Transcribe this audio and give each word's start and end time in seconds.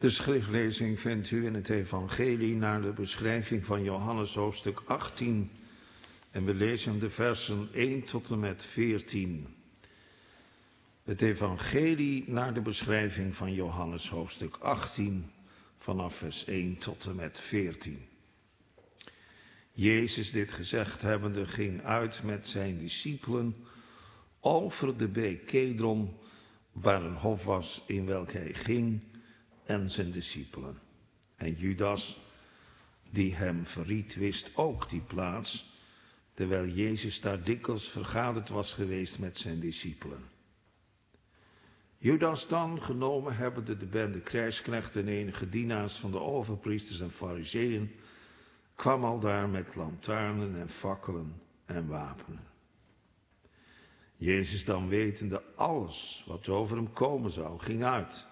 De 0.00 0.10
schriftlezing 0.10 1.00
vindt 1.00 1.30
u 1.30 1.46
in 1.46 1.54
het 1.54 1.68
Evangelie 1.68 2.54
naar 2.54 2.82
de 2.82 2.92
beschrijving 2.92 3.66
van 3.66 3.82
Johannes 3.82 4.34
hoofdstuk 4.34 4.82
18 4.86 5.50
en 6.30 6.44
we 6.44 6.54
lezen 6.54 6.98
de 6.98 7.10
versen 7.10 7.68
1 7.72 8.04
tot 8.04 8.30
en 8.30 8.40
met 8.40 8.64
14. 8.64 9.46
Het 11.04 11.22
Evangelie 11.22 12.24
naar 12.26 12.54
de 12.54 12.60
beschrijving 12.60 13.36
van 13.36 13.54
Johannes 13.54 14.08
hoofdstuk 14.08 14.56
18 14.56 15.30
vanaf 15.76 16.14
vers 16.16 16.44
1 16.44 16.78
tot 16.78 17.06
en 17.06 17.16
met 17.16 17.40
14. 17.40 18.04
Jezus 19.72 20.30
dit 20.30 20.52
gezegd 20.52 21.02
hebbende 21.02 21.46
ging 21.46 21.82
uit 21.82 22.22
met 22.22 22.48
zijn 22.48 22.78
discipelen 22.78 23.56
over 24.40 24.96
de 24.96 25.08
beek 25.08 25.46
Kedron, 25.46 26.16
waar 26.72 27.02
een 27.02 27.16
hof 27.16 27.44
was 27.44 27.84
in 27.86 28.06
welk 28.06 28.32
hij 28.32 28.54
ging 28.54 29.08
en 29.70 29.90
zijn 29.90 30.10
discipelen. 30.10 30.78
En 31.36 31.54
Judas, 31.54 32.18
die 33.10 33.34
hem 33.34 33.66
verriet, 33.66 34.14
wist 34.14 34.56
ook 34.56 34.88
die 34.88 35.00
plaats, 35.00 35.78
terwijl 36.34 36.66
Jezus 36.66 37.20
daar 37.20 37.42
dikwijls 37.42 37.88
vergaderd 37.88 38.48
was 38.48 38.72
geweest 38.72 39.18
met 39.18 39.38
zijn 39.38 39.60
discipelen. 39.60 40.24
Judas 41.96 42.48
dan, 42.48 42.82
genomen 42.82 43.36
hebbende 43.36 43.76
de 43.76 43.86
bende 43.86 44.20
krijgsknechten 44.20 45.02
en 45.02 45.08
enige 45.08 45.48
dienaars 45.48 45.96
van 45.96 46.10
de 46.10 46.20
overpriesters 46.20 47.00
en 47.00 47.10
fariseeën, 47.10 47.90
kwam 48.74 49.04
al 49.04 49.20
daar 49.20 49.48
met 49.48 49.74
lantaarnen 49.74 50.60
en 50.60 50.68
fakkelen 50.68 51.42
en 51.64 51.86
wapenen. 51.86 52.48
Jezus 54.16 54.64
dan 54.64 54.88
wetende 54.88 55.42
alles 55.54 56.24
wat 56.26 56.48
over 56.48 56.76
hem 56.76 56.92
komen 56.92 57.30
zou, 57.30 57.58
ging 57.58 57.84
uit 57.84 58.28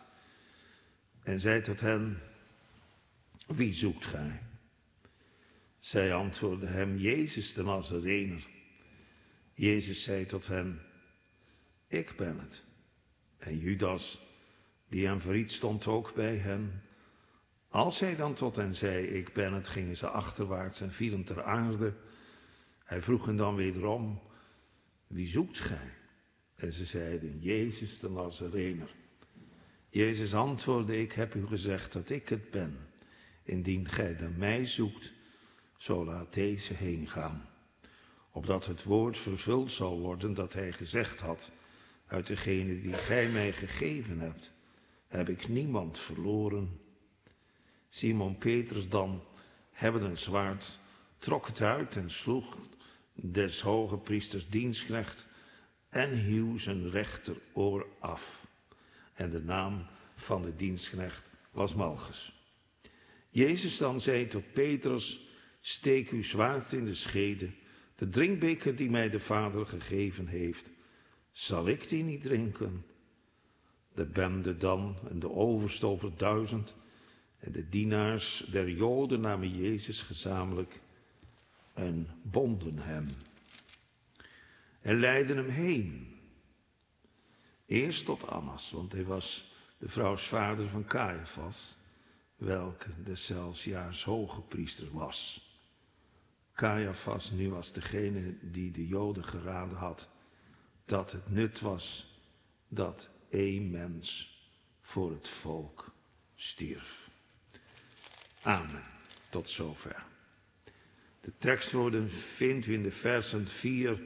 en 1.29 1.41
zei 1.41 1.61
tot 1.61 1.81
hen, 1.81 2.19
wie 3.47 3.73
zoekt 3.73 4.07
gij? 4.07 4.43
Zij 5.79 6.15
antwoordden 6.15 6.69
hem, 6.69 6.97
Jezus 6.97 7.55
de 7.55 7.63
Nazarener. 7.63 8.49
Jezus 9.55 10.03
zei 10.03 10.27
tot 10.27 10.47
hen, 10.47 10.81
ik 11.87 12.15
ben 12.17 12.39
het. 12.39 12.65
En 13.39 13.59
Judas, 13.59 14.21
die 14.89 15.07
hem 15.07 15.21
verriet, 15.21 15.53
stond 15.53 15.87
ook 15.87 16.15
bij 16.15 16.37
hen. 16.37 16.83
Als 17.69 18.01
hij 18.01 18.17
dan 18.17 18.35
tot 18.35 18.57
hen 18.57 18.75
zei, 18.75 19.07
ik 19.07 19.33
ben 19.33 19.53
het, 19.53 19.69
gingen 19.69 19.97
ze 19.97 20.09
achterwaarts 20.09 20.81
en 20.81 20.91
vielen 20.91 21.25
ter 21.25 21.43
aarde. 21.43 21.95
Hij 22.85 23.01
vroeg 23.01 23.27
hen 23.27 23.37
dan 23.37 23.55
wederom, 23.55 24.21
wie 25.07 25.27
zoekt 25.27 25.61
gij? 25.61 25.95
En 26.55 26.73
ze 26.73 26.85
zeiden, 26.85 27.39
Jezus 27.41 27.99
de 27.99 28.11
Nazarener. 28.11 28.97
Jezus 29.91 30.35
antwoordde, 30.35 31.01
ik 31.01 31.13
heb 31.13 31.35
u 31.35 31.47
gezegd 31.47 31.93
dat 31.93 32.11
ik 32.11 32.29
het 32.29 32.51
ben. 32.51 32.79
Indien 33.43 33.89
gij 33.89 34.17
naar 34.21 34.31
mij 34.31 34.67
zoekt, 34.67 35.13
zo 35.77 36.05
laat 36.05 36.35
deze 36.35 36.75
heen 36.75 37.09
gaan. 37.09 37.49
Opdat 38.33 38.67
het 38.67 38.83
woord 38.83 39.19
vervuld 39.19 39.73
zal 39.73 40.01
worden 40.01 40.35
dat 40.35 40.53
hij 40.53 40.73
gezegd 40.73 41.21
had, 41.21 41.51
uit 42.07 42.27
degene 42.27 42.81
die 42.81 42.93
gij 42.93 43.29
mij 43.29 43.53
gegeven 43.53 44.21
hebt, 44.21 44.53
heb 45.07 45.29
ik 45.29 45.49
niemand 45.49 45.99
verloren. 45.99 46.81
Simon 47.89 48.39
Petrus 48.39 48.89
dan, 48.89 49.23
hebben 49.71 50.03
een 50.03 50.19
zwaard, 50.19 50.79
trok 51.19 51.47
het 51.47 51.61
uit 51.61 51.97
en 51.97 52.11
sloeg 52.11 52.57
des 53.13 53.61
hoge 53.61 53.99
priesters 53.99 54.49
dienstknecht 54.49 55.27
en 55.89 56.11
hieuw 56.11 56.59
zijn 56.59 56.91
rechteroor 56.91 57.87
af. 57.99 58.48
En 59.19 59.31
de 59.31 59.43
naam 59.43 59.87
van 60.15 60.43
de 60.43 60.57
dienstknecht 60.57 61.31
was 61.51 61.75
Malchus. 61.75 62.33
Jezus 63.31 63.77
dan 63.77 64.01
zei 64.01 64.29
tot 64.29 64.53
Petrus, 64.53 65.29
steek 65.61 66.11
uw 66.11 66.23
zwaard 66.23 66.73
in 66.73 66.85
de 66.85 66.95
schede, 66.95 67.51
de 67.95 68.09
drinkbeker 68.09 68.77
die 68.77 68.91
mij 68.91 69.11
de 69.11 69.21
Vader 69.21 69.67
gegeven 69.67 70.27
heeft, 70.27 70.71
zal 71.33 71.69
ik 71.69 71.89
die 71.89 72.03
niet 72.03 72.23
drinken? 72.23 72.85
De 73.95 74.07
bende 74.07 74.57
dan 74.57 74.97
en 75.11 75.19
de 75.19 75.31
overste 75.31 75.87
over 75.87 76.17
duizend 76.17 76.75
en 77.39 77.53
de 77.53 77.69
dienaars 77.69 78.45
der 78.51 78.71
Joden 78.71 79.21
namen 79.21 79.57
Jezus 79.57 80.03
gezamenlijk 80.03 80.81
en 81.75 82.09
bonden 82.23 82.79
hem 82.79 83.07
en 84.81 85.01
leidden 85.01 85.37
hem 85.37 85.49
heen. 85.49 86.18
Eerst 87.69 88.05
tot 88.05 88.27
Annas, 88.27 88.71
want 88.71 88.93
hij 88.93 89.05
was 89.05 89.53
de 89.79 89.89
vrouwsvader 89.89 90.69
van 90.69 90.85
Caiaphas, 90.85 91.77
welke 92.37 93.03
deszelfs 93.03 93.65
jaars 93.65 94.05
hoge 94.05 94.41
priester 94.41 94.93
was. 94.93 95.47
Caiaphas 96.55 97.31
nu 97.31 97.51
was 97.51 97.73
degene 97.73 98.37
die 98.41 98.71
de 98.71 98.87
Joden 98.87 99.25
geraden 99.25 99.77
had 99.77 100.09
dat 100.85 101.13
het 101.13 101.31
nut 101.31 101.61
was 101.61 102.17
dat 102.69 103.11
één 103.31 103.71
mens 103.71 104.39
voor 104.81 105.11
het 105.11 105.29
volk 105.29 105.93
stierf. 106.35 107.09
Amen. 108.43 108.83
Tot 109.31 109.51
zover. 109.51 110.05
De 111.21 111.33
tekstwoorden 111.39 112.11
vindt 112.11 112.67
u 112.67 112.75
in 112.75 112.83
de 112.83 112.91
versen 112.91 113.49
4 113.49 114.01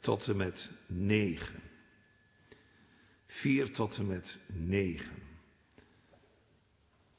tot 0.00 0.28
en 0.28 0.36
met 0.36 0.70
9. 0.86 1.67
4 3.38 3.72
tot 3.72 3.96
en 3.96 4.06
met 4.06 4.38
9. 4.46 5.10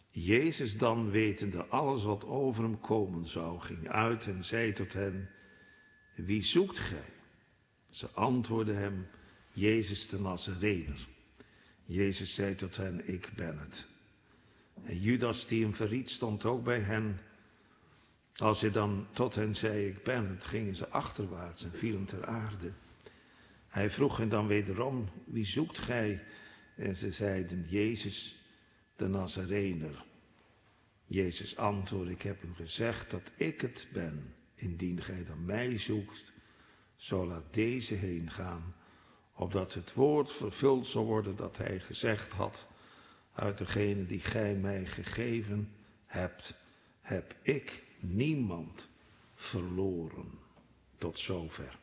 Jezus 0.09 0.77
dan, 0.77 1.11
wetende 1.11 1.65
alles 1.65 2.03
wat 2.03 2.25
over 2.25 2.63
hem 2.63 2.79
komen 2.79 3.27
zou, 3.27 3.59
ging 3.59 3.87
uit 3.87 4.25
en 4.25 4.45
zei 4.45 4.73
tot 4.73 4.93
hen, 4.93 5.29
wie 6.15 6.43
zoekt 6.43 6.79
gij? 6.79 7.13
Ze 7.89 8.09
antwoordden 8.09 8.75
hem, 8.75 9.07
Jezus 9.51 10.07
de 10.07 10.19
Nazarener. 10.19 11.07
Jezus 11.83 12.33
zei 12.35 12.55
tot 12.55 12.77
hen, 12.77 13.07
ik 13.07 13.31
ben 13.35 13.59
het. 13.59 13.87
En 14.83 14.99
Judas 14.99 15.47
die 15.47 15.63
hem 15.63 15.75
verriet 15.75 16.09
stond 16.09 16.45
ook 16.45 16.63
bij 16.63 16.79
hen. 16.79 17.19
Als 18.35 18.61
hij 18.61 18.71
dan 18.71 19.07
tot 19.13 19.35
hen 19.35 19.55
zei, 19.55 19.87
ik 19.87 20.03
ben 20.03 20.29
het, 20.29 20.45
gingen 20.45 20.75
ze 20.75 20.89
achterwaarts 20.89 21.63
en 21.63 21.71
vielen 21.71 22.05
ter 22.05 22.25
aarde. 22.25 22.71
Hij 23.69 23.89
vroeg 23.89 24.17
hen 24.17 24.29
dan 24.29 24.47
wederom, 24.47 25.09
wie 25.25 25.45
zoekt 25.45 25.79
gij? 25.79 26.23
En 26.75 26.95
ze 26.95 27.11
zeiden, 27.11 27.65
Jezus 27.67 28.39
de 28.95 29.07
Nazarener. 29.07 30.05
Jezus 31.05 31.57
antwoordde, 31.57 32.11
ik 32.11 32.21
heb 32.21 32.43
u 32.43 32.53
gezegd 32.53 33.11
dat 33.11 33.31
ik 33.37 33.61
het 33.61 33.87
ben. 33.93 34.33
Indien 34.55 35.01
gij 35.01 35.23
dan 35.25 35.45
mij 35.45 35.77
zoekt, 35.77 36.33
zo 36.95 37.27
laat 37.27 37.53
deze 37.53 37.93
heen 37.93 38.31
gaan, 38.31 38.75
opdat 39.33 39.73
het 39.73 39.93
woord 39.93 40.31
vervuld 40.31 40.87
zal 40.87 41.05
worden 41.05 41.35
dat 41.35 41.57
hij 41.57 41.79
gezegd 41.79 42.33
had, 42.33 42.67
uit 43.33 43.57
degene 43.57 44.05
die 44.05 44.19
gij 44.19 44.55
mij 44.55 44.85
gegeven 44.85 45.71
hebt, 46.05 46.53
heb 47.01 47.35
ik 47.41 47.83
niemand 47.99 48.87
verloren. 49.33 50.31
Tot 50.97 51.19
zover. 51.19 51.79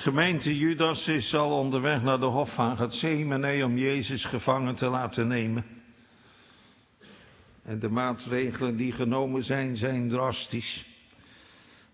Gemeente 0.00 0.58
Judas 0.58 1.08
is 1.08 1.34
al 1.34 1.58
onderweg 1.58 2.02
naar 2.02 2.20
de 2.20 2.26
hof 2.26 2.54
van 2.54 2.76
Gethsemane 2.76 3.64
om 3.64 3.76
Jezus 3.76 4.24
gevangen 4.24 4.74
te 4.74 4.88
laten 4.88 5.26
nemen. 5.26 5.64
En 7.62 7.78
de 7.78 7.88
maatregelen 7.88 8.76
die 8.76 8.92
genomen 8.92 9.44
zijn, 9.44 9.76
zijn 9.76 10.08
drastisch. 10.08 10.84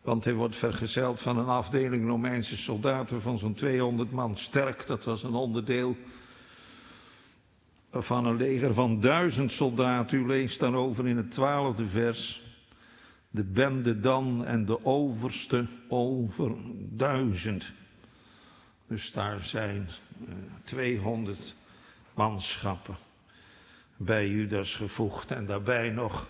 Want 0.02 0.24
hij 0.24 0.34
wordt 0.34 0.56
vergezeld 0.56 1.20
van 1.20 1.38
een 1.38 1.46
afdeling 1.46 2.06
Romeinse 2.06 2.56
soldaten 2.56 3.22
van 3.22 3.38
zo'n 3.38 3.54
200 3.54 4.12
man 4.12 4.36
sterk. 4.36 4.86
Dat 4.86 5.04
was 5.04 5.22
een 5.22 5.34
onderdeel 5.34 5.96
van 7.90 8.26
een 8.26 8.36
leger 8.36 8.74
van 8.74 9.00
duizend 9.00 9.52
soldaten. 9.52 10.18
U 10.18 10.26
leest 10.26 10.60
daarover 10.60 11.08
in 11.08 11.16
het 11.16 11.30
twaalfde 11.30 11.86
vers. 11.86 12.42
De 13.30 13.44
bende 13.44 14.00
dan 14.00 14.44
en 14.44 14.64
de 14.64 14.84
overste 14.84 15.66
over 15.88 16.54
duizend. 16.78 17.74
Dus 18.88 19.12
daar 19.12 19.44
zijn 19.44 19.88
200 20.64 21.38
eh, 21.38 21.44
manschappen 22.14 22.96
bij 23.96 24.28
Judas 24.28 24.74
gevoegd. 24.74 25.30
En 25.30 25.46
daarbij 25.46 25.90
nog 25.90 26.28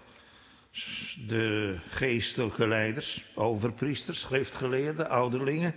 de 1.26 1.78
geestelijke 1.88 2.68
leiders, 2.68 3.24
overpriesters, 3.34 4.20
schriftgeleerden, 4.20 5.08
ouderlingen, 5.08 5.74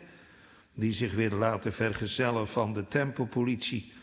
die 0.73 0.93
zich 0.93 1.13
weer 1.13 1.31
laten 1.31 1.73
vergezellen 1.73 2.47
van 2.47 2.73
de 2.73 2.87
tempelpolitie. 2.87 3.93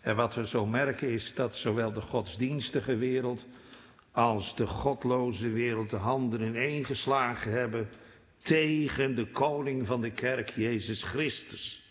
En 0.00 0.16
wat 0.16 0.34
we 0.34 0.46
zo 0.46 0.66
merken 0.66 1.08
is 1.08 1.34
dat 1.34 1.56
zowel 1.56 1.92
de 1.92 2.00
godsdienstige 2.00 2.96
wereld 2.96 3.46
als 4.12 4.56
de 4.56 4.66
godloze 4.66 5.48
wereld 5.48 5.90
de 5.90 5.96
handen 5.96 6.40
ineengeslagen 6.40 7.52
hebben 7.52 7.88
tegen 8.42 9.14
de 9.14 9.30
koning 9.30 9.86
van 9.86 10.00
de 10.00 10.10
kerk, 10.10 10.50
Jezus 10.50 11.02
Christus. 11.02 11.87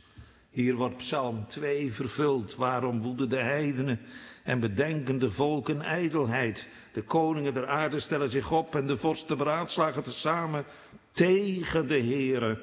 Hier 0.58 0.76
wordt 0.76 0.98
Psalm 0.98 1.48
2 1.48 1.94
vervuld. 1.94 2.56
Waarom 2.56 3.02
woeden 3.02 3.30
de 3.30 3.42
heidenen 3.42 4.00
en 4.44 4.60
bedenken 4.60 5.20
de 5.20 5.32
volken 5.32 5.82
ijdelheid. 5.82 6.68
De 6.94 7.02
koningen 7.02 7.54
der 7.54 7.68
aarde 7.68 8.00
stellen 8.00 8.30
zich 8.30 8.52
op 8.52 8.76
en 8.76 8.88
de 8.88 8.98
vorsten 8.98 9.38
beraadslagen 9.38 10.04
tezamen 10.04 10.66
tegen 11.12 11.88
de 11.88 12.00
Heere 12.00 12.62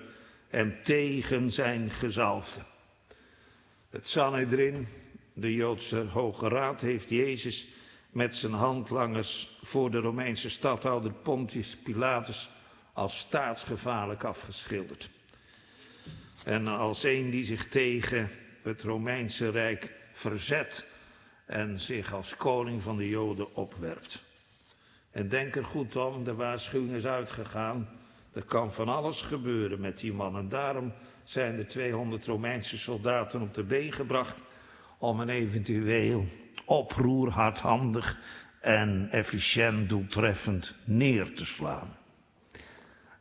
en 0.50 0.78
tegen 0.82 1.50
zijn 1.50 1.90
gezalfde. 1.90 2.60
Het 3.90 4.06
Sanhedrin, 4.06 4.86
de 5.32 5.54
Joodse 5.54 6.04
Hoge 6.04 6.48
Raad, 6.48 6.80
heeft 6.80 7.08
Jezus 7.08 7.68
met 8.10 8.36
zijn 8.36 8.52
handlangers 8.52 9.58
voor 9.62 9.90
de 9.90 9.98
Romeinse 9.98 10.50
stadhouder 10.50 11.12
Pontius 11.12 11.76
Pilatus 11.76 12.50
als 12.92 13.18
staatsgevaarlijk 13.18 14.24
afgeschilderd. 14.24 15.10
En 16.44 16.66
als 16.66 17.02
een 17.02 17.30
die 17.30 17.44
zich 17.44 17.68
tegen 17.68 18.30
het 18.62 18.82
Romeinse 18.82 19.50
Rijk 19.50 19.92
verzet 20.12 20.86
en 21.46 21.80
zich 21.80 22.12
als 22.12 22.36
koning 22.36 22.82
van 22.82 22.96
de 22.96 23.08
Joden 23.08 23.54
opwerpt. 23.54 24.22
En 25.10 25.28
denk 25.28 25.56
er 25.56 25.64
goed 25.64 25.96
om, 25.96 26.24
de 26.24 26.34
waarschuwing 26.34 26.92
is 26.92 27.06
uitgegaan. 27.06 27.88
Er 28.32 28.42
kan 28.42 28.72
van 28.72 28.88
alles 28.88 29.20
gebeuren 29.20 29.80
met 29.80 29.98
die 29.98 30.12
man. 30.12 30.36
En 30.36 30.48
daarom 30.48 30.92
zijn 31.24 31.56
de 31.56 31.66
200 31.66 32.26
Romeinse 32.26 32.78
soldaten 32.78 33.40
op 33.40 33.54
de 33.54 33.62
been 33.62 33.92
gebracht 33.92 34.42
om 34.98 35.20
een 35.20 35.28
eventueel 35.28 36.26
oproer 36.64 37.30
hardhandig 37.30 38.18
en 38.60 39.08
efficiënt 39.10 39.88
doeltreffend 39.88 40.74
neer 40.84 41.34
te 41.34 41.44
slaan. 41.44 41.96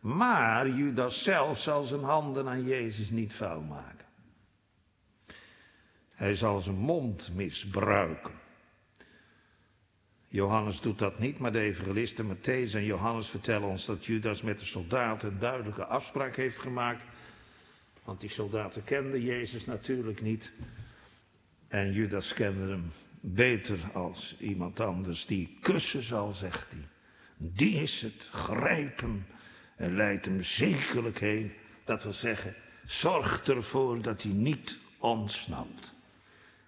Maar 0.04 0.70
Judas 0.70 1.24
zelf 1.24 1.60
zal 1.60 1.84
zijn 1.84 2.04
handen 2.04 2.48
aan 2.48 2.64
Jezus 2.64 3.10
niet 3.10 3.34
vuil 3.34 3.62
maken. 3.62 4.06
Hij 6.10 6.36
zal 6.36 6.60
zijn 6.60 6.76
mond 6.76 7.30
misbruiken. 7.34 8.34
Johannes 10.28 10.82
doet 10.82 11.00
dat 11.00 11.20
niet, 11.20 11.40
maar 11.40 11.52
de 11.52 11.60
evangelisten 11.60 12.36
Matthäus 12.36 12.74
en 12.74 12.84
Johannes 12.84 13.30
vertellen 13.30 13.68
ons 13.68 13.86
dat 13.86 14.06
Judas 14.06 14.42
met 14.42 14.60
de 14.60 14.66
soldaten 14.66 15.32
een 15.32 15.40
duidelijke 15.40 15.86
afspraak 15.86 16.36
heeft 16.36 16.60
gemaakt. 16.60 17.06
Want 18.04 18.20
die 18.20 18.30
soldaten 18.30 18.84
kenden 18.84 19.22
Jezus 19.22 19.66
natuurlijk 19.66 20.22
niet. 20.22 20.54
En 21.68 21.92
Judas 21.92 22.34
kende 22.34 22.72
hem 22.72 22.92
beter 23.20 23.80
als 23.94 24.38
iemand 24.40 24.80
anders. 24.80 25.26
Die 25.26 25.58
kussen 25.62 26.02
zal, 26.02 26.34
zegt 26.34 26.72
hij. 26.72 26.88
Die 27.38 27.82
is 27.82 28.02
het, 28.02 28.30
grijp 28.32 29.02
hem 29.02 29.26
en 29.84 29.96
leid 29.96 30.26
hem 30.26 30.42
zekerlijk 30.42 31.20
heen. 31.20 31.54
Dat 31.84 32.04
wil 32.04 32.14
zeggen, 32.14 32.56
zorg 32.86 33.48
ervoor 33.48 34.02
dat 34.02 34.24
hij 34.24 34.32
niet 34.32 34.78
ontsnapt. 34.98 35.96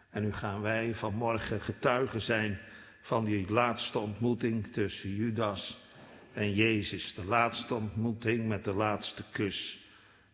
En 0.10 0.24
nu 0.24 0.34
gaan 0.34 0.62
wij 0.62 0.96
vanmorgen 0.96 1.62
getuigen 1.62 2.22
zijn 2.22 2.60
van 3.02 3.26
die 3.26 3.52
laatste 3.52 4.00
ontmoeting 4.00 4.74
tussen 4.74 5.16
Judas 5.16 5.78
en 6.34 6.54
Jezus. 6.54 7.14
De 7.14 7.26
laatste 7.26 7.76
ontmoeting 7.76 8.48
met 8.48 8.64
de 8.64 8.74
laatste 8.74 9.24
kus. 9.32 9.80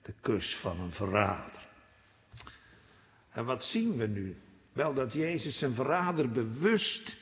De 0.02 0.14
kus 0.22 0.56
van 0.56 0.80
een 0.80 0.92
verrader. 0.92 1.68
En 3.32 3.46
wat 3.46 3.64
zien 3.64 3.98
we 3.98 4.08
nu? 4.08 4.38
Wel 4.74 4.94
dat 4.94 5.14
Jezus 5.14 5.58
zijn 5.58 5.74
verrader 5.74 6.32
bewust 6.32 7.18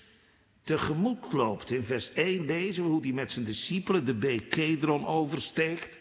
tegemoet 0.69 1.33
loopt. 1.33 1.71
In 1.71 1.83
vers 1.83 2.13
1 2.13 2.45
lezen 2.45 2.83
we 2.83 2.89
hoe 2.89 3.01
hij 3.01 3.11
met 3.11 3.31
zijn 3.31 3.45
discipelen 3.45 4.05
de 4.05 4.13
beek 4.13 4.49
Kedron 4.49 5.07
oversteekt. 5.07 5.99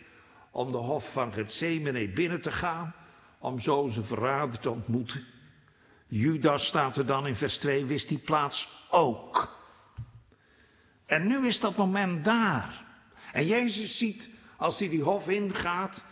Om 0.50 0.72
de 0.72 0.78
hof 0.78 1.12
van 1.12 1.32
Gethsemane 1.32 2.08
binnen 2.08 2.40
te 2.40 2.52
gaan. 2.52 2.94
Om 3.38 3.60
zo 3.60 3.86
zijn 3.86 4.04
verrader 4.04 4.58
te 4.58 4.70
ontmoeten. 4.70 5.24
Judas 6.08 6.66
staat 6.66 6.96
er 6.96 7.06
dan 7.06 7.26
in 7.26 7.36
vers 7.36 7.58
2, 7.58 7.84
wist 7.84 8.08
die 8.08 8.18
plaats 8.18 8.86
ook. 8.90 9.56
En 11.06 11.26
nu 11.26 11.46
is 11.46 11.60
dat 11.60 11.76
moment 11.76 12.24
daar. 12.24 12.84
En 13.32 13.46
Jezus 13.46 13.98
ziet, 13.98 14.30
als 14.56 14.78
hij 14.78 14.88
die 14.88 15.02
hof 15.02 15.28
ingaat, 15.28 16.04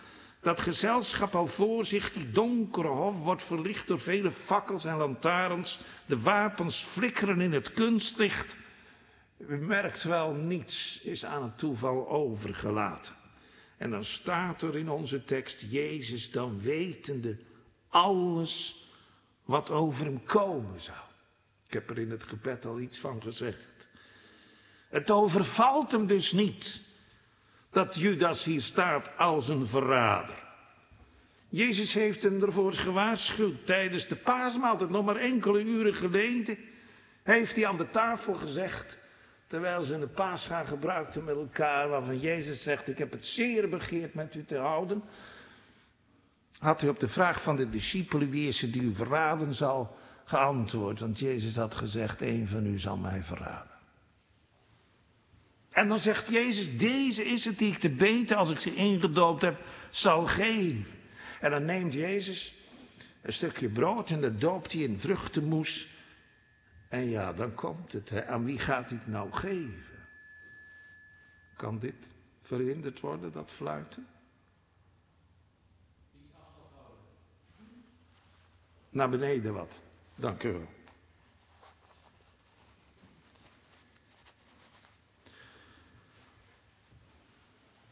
dat 0.46 0.60
gezelschap 0.60 1.34
al 1.34 1.46
voor 1.46 1.84
zich, 1.84 2.12
die 2.12 2.30
donkere 2.30 2.88
hof, 2.88 3.22
wordt 3.22 3.42
verlicht 3.42 3.86
door 3.86 4.00
vele 4.00 4.30
fakkels 4.30 4.84
en 4.84 4.96
lantaarns. 4.96 5.78
De 6.04 6.20
wapens 6.20 6.82
flikkeren 6.82 7.40
in 7.40 7.52
het 7.52 7.72
kunstlicht. 7.72 8.56
U 9.38 9.58
merkt 9.58 10.02
wel, 10.02 10.32
niets 10.32 11.00
is 11.00 11.24
aan 11.24 11.42
het 11.42 11.58
toeval 11.58 12.08
overgelaten. 12.08 13.14
En 13.76 13.90
dan 13.90 14.04
staat 14.04 14.62
er 14.62 14.76
in 14.76 14.90
onze 14.90 15.24
tekst, 15.24 15.66
Jezus 15.68 16.30
dan 16.30 16.60
wetende 16.60 17.38
alles 17.88 18.84
wat 19.44 19.70
over 19.70 20.04
hem 20.04 20.24
komen 20.24 20.80
zou. 20.80 20.98
Ik 21.66 21.72
heb 21.72 21.90
er 21.90 21.98
in 21.98 22.10
het 22.10 22.24
gebed 22.24 22.66
al 22.66 22.80
iets 22.80 22.98
van 22.98 23.22
gezegd. 23.22 23.88
Het 24.88 25.10
overvalt 25.10 25.92
hem 25.92 26.06
dus 26.06 26.32
niet 26.32 26.85
dat 27.76 27.94
Judas 27.94 28.44
hier 28.44 28.60
staat 28.60 29.10
als 29.16 29.48
een 29.48 29.66
verrader. 29.66 30.34
Jezus 31.48 31.94
heeft 31.94 32.22
hem 32.22 32.42
ervoor 32.42 32.72
gewaarschuwd 32.72 33.66
tijdens 33.66 34.06
de 34.06 34.16
paasmaaltijd, 34.16 34.90
nog 34.90 35.04
maar 35.04 35.16
enkele 35.16 35.62
uren 35.62 35.94
geleden. 35.94 36.58
Heeft 37.22 37.56
hij 37.56 37.66
aan 37.66 37.76
de 37.76 37.88
tafel 37.88 38.34
gezegd, 38.34 38.98
terwijl 39.46 39.82
ze 39.82 39.94
een 39.94 40.10
paascha 40.10 40.64
gebruikten 40.64 41.24
met 41.24 41.36
elkaar, 41.36 41.88
waarvan 41.88 42.20
Jezus 42.20 42.62
zegt, 42.62 42.88
ik 42.88 42.98
heb 42.98 43.12
het 43.12 43.26
zeer 43.26 43.68
begeerd 43.68 44.14
met 44.14 44.34
u 44.34 44.44
te 44.44 44.56
houden. 44.56 45.02
Had 46.58 46.80
hij 46.80 46.90
op 46.90 47.00
de 47.00 47.08
vraag 47.08 47.42
van 47.42 47.56
de 47.56 47.68
discipelen 47.68 48.30
wie 48.30 48.48
is 48.48 48.60
het 48.60 48.72
die 48.72 48.82
u 48.82 48.94
verraden 48.94 49.54
zal, 49.54 49.96
geantwoord. 50.24 51.00
Want 51.00 51.18
Jezus 51.18 51.56
had 51.56 51.74
gezegd, 51.74 52.20
een 52.20 52.48
van 52.48 52.66
u 52.66 52.78
zal 52.78 52.96
mij 52.96 53.22
verraden. 53.22 53.75
En 55.76 55.88
dan 55.88 56.00
zegt 56.00 56.28
Jezus, 56.28 56.78
deze 56.78 57.24
is 57.24 57.44
het 57.44 57.58
die 57.58 57.72
ik 57.72 57.78
te 57.78 57.90
beter 57.90 58.36
als 58.36 58.50
ik 58.50 58.60
ze 58.60 58.74
ingedoopt 58.74 59.42
heb, 59.42 59.60
zal 59.90 60.26
geven. 60.26 60.86
En 61.40 61.50
dan 61.50 61.64
neemt 61.64 61.92
Jezus 61.92 62.54
een 63.22 63.32
stukje 63.32 63.68
brood 63.68 64.10
en 64.10 64.20
dat 64.20 64.40
doopt 64.40 64.72
hij 64.72 64.82
in 64.82 64.98
vruchtenmoes. 64.98 65.88
En 66.88 67.08
ja, 67.08 67.32
dan 67.32 67.54
komt 67.54 67.92
het. 67.92 68.10
Hè. 68.10 68.26
Aan 68.26 68.44
wie 68.44 68.58
gaat 68.58 68.88
hij 68.88 68.98
het 68.98 69.06
nou 69.06 69.32
geven? 69.32 69.84
Kan 71.56 71.78
dit 71.78 72.14
verhinderd 72.42 73.00
worden, 73.00 73.32
dat 73.32 73.52
fluiten? 73.52 74.06
Naar 78.90 79.10
beneden 79.10 79.52
wat. 79.52 79.82
Dank 80.14 80.42
u 80.42 80.52
wel. 80.52 80.75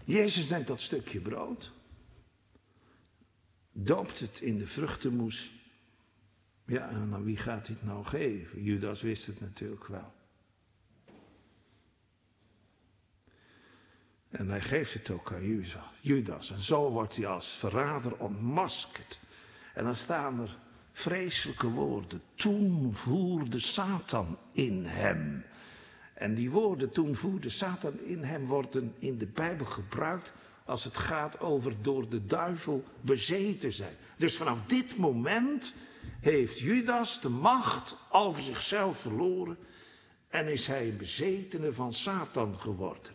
Jezus 0.05 0.51
neemt 0.51 0.67
dat 0.67 0.81
stukje 0.81 1.21
brood, 1.21 1.73
doopt 3.73 4.21
het 4.21 4.41
in 4.41 4.59
de 4.59 4.67
vruchtenmoes. 4.67 5.53
Ja, 6.67 6.89
en 6.89 7.15
aan 7.15 7.25
wie 7.25 7.37
gaat 7.37 7.67
hij 7.67 7.77
het 7.77 7.85
nou 7.85 8.05
geven? 8.05 8.63
Judas 8.63 9.03
wist 9.03 9.27
het 9.27 9.41
natuurlijk 9.41 9.87
wel. 9.87 10.13
En 14.29 14.49
hij 14.49 14.61
geeft 14.61 14.95
het 14.95 15.11
ook 15.11 15.33
aan 15.33 15.65
Judas. 16.01 16.51
En 16.51 16.61
zo 16.61 16.91
wordt 16.91 17.17
hij 17.17 17.27
als 17.27 17.57
verrader 17.57 18.17
ontmaskerd. 18.17 19.21
En 19.75 19.85
dan 19.85 19.95
staan 19.95 20.41
er 20.41 20.59
vreselijke 20.93 21.67
woorden. 21.69 22.23
Toen 22.35 22.95
voerde 22.95 23.59
Satan 23.59 24.39
in 24.53 24.85
hem. 24.85 25.45
En 26.15 26.35
die 26.35 26.51
woorden, 26.51 26.91
toen 26.91 27.15
voerde 27.15 27.49
Satan 27.49 28.01
in 28.01 28.23
hem, 28.23 28.45
worden 28.45 28.95
in 28.99 29.19
de 29.19 29.27
Bijbel 29.27 29.67
gebruikt 29.67 30.33
als 30.65 30.85
het 30.85 30.97
gaat 30.97 31.41
over 31.41 31.83
door 31.83 32.09
de 32.09 32.27
duivel 32.27 32.85
bezeten 33.01 33.73
zijn. 33.73 33.95
Dus 34.17 34.37
vanaf 34.37 34.65
dit 34.67 34.97
moment 34.97 35.75
heeft 36.21 36.59
Judas 36.59 37.21
de 37.21 37.29
macht 37.29 37.97
over 38.11 38.43
zichzelf 38.43 38.99
verloren 38.99 39.57
en 40.29 40.49
is 40.49 40.67
hij 40.67 40.89
een 40.89 40.97
bezetene 40.97 41.73
van 41.73 41.93
Satan 41.93 42.61
geworden. 42.61 43.13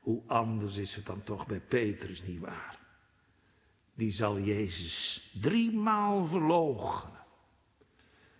Hoe 0.00 0.22
anders 0.26 0.76
is 0.76 0.94
het 0.94 1.06
dan 1.06 1.22
toch 1.22 1.46
bij 1.46 1.60
Petrus, 1.60 2.22
niet 2.22 2.40
waar? 2.40 2.78
Die 3.94 4.10
zal 4.10 4.40
Jezus 4.40 5.30
driemaal 5.40 6.26
verloochenen. 6.26 7.15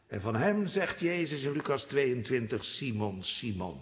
En 0.07 0.21
van 0.21 0.37
hem 0.37 0.67
zegt 0.67 1.01
Jezus 1.01 1.43
in 1.43 1.53
Lucas 1.53 1.85
22, 1.85 2.65
Simon, 2.65 3.23
Simon. 3.23 3.81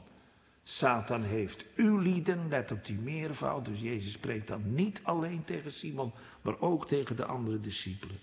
Satan 0.63 1.23
heeft 1.23 1.65
uw 1.77 1.99
lieden, 1.99 2.49
let 2.49 2.73
op 2.73 2.85
die 2.85 2.99
meervoud. 2.99 3.65
Dus 3.65 3.81
Jezus 3.81 4.13
spreekt 4.13 4.49
dan 4.49 4.75
niet 4.75 5.01
alleen 5.03 5.45
tegen 5.45 5.73
Simon, 5.73 6.13
maar 6.43 6.61
ook 6.61 6.89
tegen 6.89 7.17
de 7.17 7.25
andere 7.25 7.61
discipelen. 7.61 8.19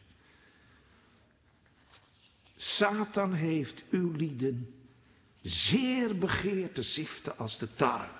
Satan 2.55 3.33
heeft 3.33 3.83
uw 3.89 4.11
lieden 4.11 4.73
zeer 5.41 6.17
begeerd 6.17 6.75
te 6.75 6.83
ziften 6.83 7.37
als 7.37 7.57
de 7.57 7.73
tarwe. 7.73 8.19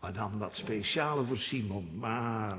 Maar 0.00 0.12
dan 0.12 0.38
wat 0.38 0.56
speciale 0.56 1.24
voor 1.24 1.36
Simon. 1.36 1.98
Maar 1.98 2.58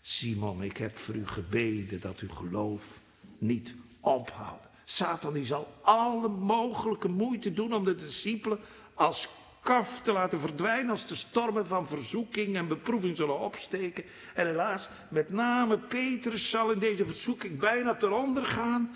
Simon, 0.00 0.62
ik 0.62 0.76
heb 0.76 0.96
voor 0.96 1.14
u 1.14 1.26
gebeden 1.26 2.00
dat 2.00 2.20
uw 2.20 2.28
geloof 2.28 3.00
niet 3.38 3.74
ophoudt. 4.00 4.65
Satan 4.88 5.32
die 5.32 5.44
zal 5.44 5.68
alle 5.82 6.28
mogelijke 6.28 7.08
moeite 7.08 7.52
doen 7.52 7.74
om 7.74 7.84
de 7.84 7.94
discipelen 7.94 8.58
als 8.94 9.28
kaf 9.60 10.00
te 10.00 10.12
laten 10.12 10.40
verdwijnen 10.40 10.90
als 10.90 11.06
de 11.06 11.14
stormen 11.14 11.66
van 11.66 11.88
verzoeking 11.88 12.56
en 12.56 12.68
beproeving 12.68 13.16
zullen 13.16 13.38
opsteken. 13.38 14.04
En 14.34 14.46
helaas, 14.46 14.88
met 15.08 15.30
name 15.30 15.78
Petrus 15.78 16.50
zal 16.50 16.70
in 16.70 16.78
deze 16.78 17.06
verzoeking 17.06 17.58
bijna 17.58 17.94
ten 17.94 18.12
onder 18.12 18.46
gaan. 18.46 18.94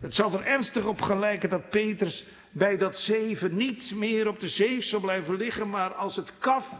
Het 0.00 0.14
zal 0.14 0.32
er 0.32 0.44
ernstig 0.44 0.84
op 0.84 1.02
gelijken 1.02 1.50
dat 1.50 1.70
Petrus 1.70 2.24
bij 2.50 2.76
dat 2.76 2.98
zeven 2.98 3.56
niet 3.56 3.94
meer 3.94 4.28
op 4.28 4.40
de 4.40 4.48
zee 4.48 4.80
zal 4.80 5.00
blijven 5.00 5.36
liggen, 5.36 5.70
maar 5.70 5.94
als 5.94 6.16
het 6.16 6.32
kaf 6.38 6.72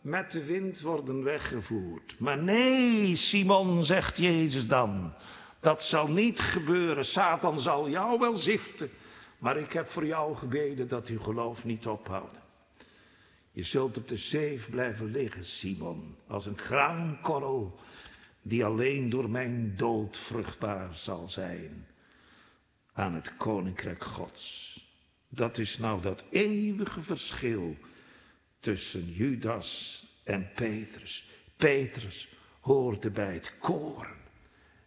met 0.00 0.32
de 0.32 0.44
wind 0.44 0.80
worden 0.80 1.22
weggevoerd. 1.22 2.14
Maar 2.18 2.38
nee, 2.38 3.16
Simon, 3.16 3.84
zegt 3.84 4.18
Jezus 4.18 4.66
dan, 4.66 5.12
dat 5.60 5.82
zal 5.82 6.08
niet 6.08 6.40
gebeuren. 6.40 7.04
Satan 7.04 7.58
zal 7.58 7.88
jou 7.88 8.18
wel 8.18 8.34
ziften, 8.36 8.90
maar 9.38 9.56
ik 9.56 9.72
heb 9.72 9.88
voor 9.88 10.06
jou 10.06 10.36
gebeden 10.36 10.88
dat 10.88 11.06
uw 11.06 11.20
geloof 11.20 11.64
niet 11.64 11.86
ophoudt. 11.86 12.38
Je 13.50 13.62
zult 13.62 13.96
op 13.96 14.08
de 14.08 14.16
zeef 14.16 14.70
blijven 14.70 15.10
liggen, 15.10 15.44
Simon, 15.44 16.16
als 16.26 16.46
een 16.46 16.58
graankorrel 16.58 17.78
die 18.42 18.64
alleen 18.64 19.10
door 19.10 19.30
mijn 19.30 19.76
dood 19.76 20.16
vruchtbaar 20.16 20.90
zal 20.94 21.28
zijn 21.28 21.86
aan 22.92 23.14
het 23.14 23.36
koninkrijk 23.36 24.04
Gods. 24.04 24.74
Dat 25.28 25.58
is 25.58 25.78
nou 25.78 26.02
dat 26.02 26.24
eeuwige 26.30 27.02
verschil 27.02 27.76
tussen 28.60 29.12
Judas 29.12 30.02
en 30.24 30.50
Petrus. 30.54 31.28
Petrus 31.56 32.28
hoorde 32.60 33.10
bij 33.10 33.34
het 33.34 33.58
koren 33.58 34.25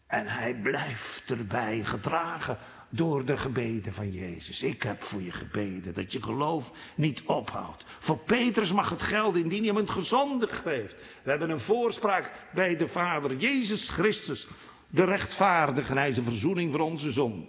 en 0.09 0.27
hij 0.27 0.55
blijft 0.55 1.31
erbij 1.31 1.83
gedragen 1.83 2.57
door 2.89 3.25
de 3.25 3.37
gebeden 3.37 3.93
van 3.93 4.11
Jezus. 4.11 4.63
Ik 4.63 4.83
heb 4.83 5.03
voor 5.03 5.21
je 5.21 5.31
gebeden 5.31 5.93
dat 5.93 6.11
je 6.11 6.23
geloof 6.23 6.71
niet 6.95 7.21
ophoudt. 7.25 7.83
Voor 7.99 8.17
Petrus 8.17 8.71
mag 8.71 8.89
het 8.89 9.01
gelden 9.01 9.41
indien 9.41 9.75
het 9.75 9.89
gezondigd 9.89 10.63
heeft. 10.63 11.01
We 11.23 11.29
hebben 11.29 11.49
een 11.49 11.59
voorspraak 11.59 12.31
bij 12.53 12.75
de 12.75 12.87
Vader, 12.87 13.35
Jezus 13.35 13.89
Christus, 13.89 14.47
de 14.87 15.03
rechtvaardige 15.03 15.93
hij 15.93 16.09
is 16.09 16.17
een 16.17 16.23
verzoening 16.23 16.71
voor 16.71 16.81
onze 16.81 17.11
zonde. 17.11 17.47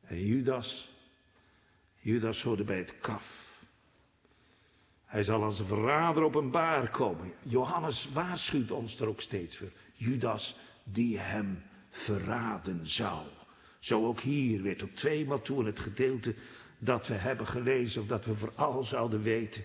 En 0.00 0.26
Judas, 0.26 0.90
Judas 2.00 2.42
hoorde 2.42 2.64
bij 2.64 2.78
het 2.78 2.98
kaf. 3.00 3.42
Hij 5.04 5.24
zal 5.24 5.42
als 5.42 5.58
een 5.58 5.66
verrader 5.66 6.22
openbaar 6.22 6.90
komen. 6.90 7.32
Johannes 7.42 8.08
waarschuwt 8.12 8.70
ons 8.70 9.00
er 9.00 9.08
ook 9.08 9.20
steeds 9.20 9.56
voor. 9.56 9.70
Judas 9.94 10.56
die 10.84 11.18
hem 11.18 11.62
verraden 11.90 12.86
zou. 12.88 13.26
Zo 13.78 14.06
ook 14.06 14.20
hier 14.20 14.62
weer 14.62 14.76
tot 14.78 14.96
tweemaal 14.96 15.40
toe 15.40 15.60
in 15.60 15.66
het 15.66 15.78
gedeelte 15.78 16.34
dat 16.78 17.08
we 17.08 17.14
hebben 17.14 17.46
gelezen, 17.46 18.02
of 18.02 18.08
dat 18.08 18.24
we 18.24 18.34
vooral 18.34 18.82
zouden 18.82 19.22
weten 19.22 19.64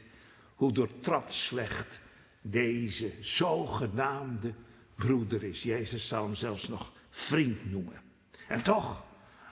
hoe 0.56 0.72
doortrapt 0.72 1.34
slecht 1.34 2.00
deze 2.42 3.12
zogenaamde 3.20 4.54
broeder 4.96 5.44
is. 5.44 5.64
Jezus 5.64 6.08
zal 6.08 6.24
hem 6.24 6.36
zelfs 6.36 6.68
nog 6.68 6.92
vriend 7.10 7.72
noemen. 7.72 8.02
En 8.48 8.64
toch, 8.64 9.04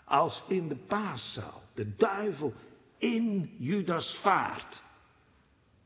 als 0.05 0.43
in 0.47 0.67
de 0.67 0.75
paaszaal 0.75 1.63
de 1.73 1.95
duivel 1.95 2.53
in 2.97 3.55
Judas 3.57 4.15
vaart, 4.15 4.83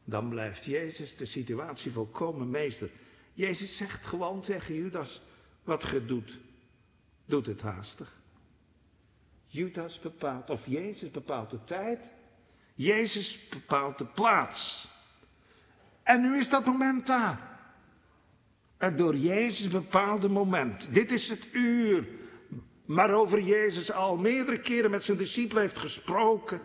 dan 0.03 0.29
blijft 0.29 0.65
Jezus 0.65 1.15
de 1.15 1.25
situatie 1.25 1.91
volkomen 1.91 2.49
meester. 2.49 2.89
Jezus 3.33 3.77
zegt 3.77 4.05
gewoon 4.05 4.41
tegen 4.41 4.75
Judas, 4.75 5.21
wat 5.63 5.83
ge 5.83 6.05
doet, 6.05 6.39
doet 7.25 7.45
het 7.45 7.61
haastig. 7.61 8.19
Judas 9.47 9.99
bepaalt, 9.99 10.49
of 10.49 10.65
Jezus 10.65 11.11
bepaalt 11.11 11.49
de 11.49 11.63
tijd. 11.63 12.11
Jezus 12.75 13.49
bepaalt 13.49 13.97
de 13.97 14.05
plaats. 14.05 14.87
En 16.03 16.21
nu 16.21 16.37
is 16.37 16.49
dat 16.49 16.65
moment 16.65 17.07
daar. 17.07 17.59
Het 18.77 18.97
door 18.97 19.15
Jezus 19.15 19.67
bepaalde 19.67 20.29
moment. 20.29 20.93
Dit 20.93 21.11
is 21.11 21.29
het 21.29 21.47
uur 21.51 22.07
waarover 22.85 23.41
Jezus 23.41 23.91
al 23.91 24.17
meerdere 24.17 24.59
keren 24.59 24.91
met 24.91 25.03
zijn 25.03 25.17
discipelen 25.17 25.61
heeft 25.61 25.77
gesproken. 25.77 26.61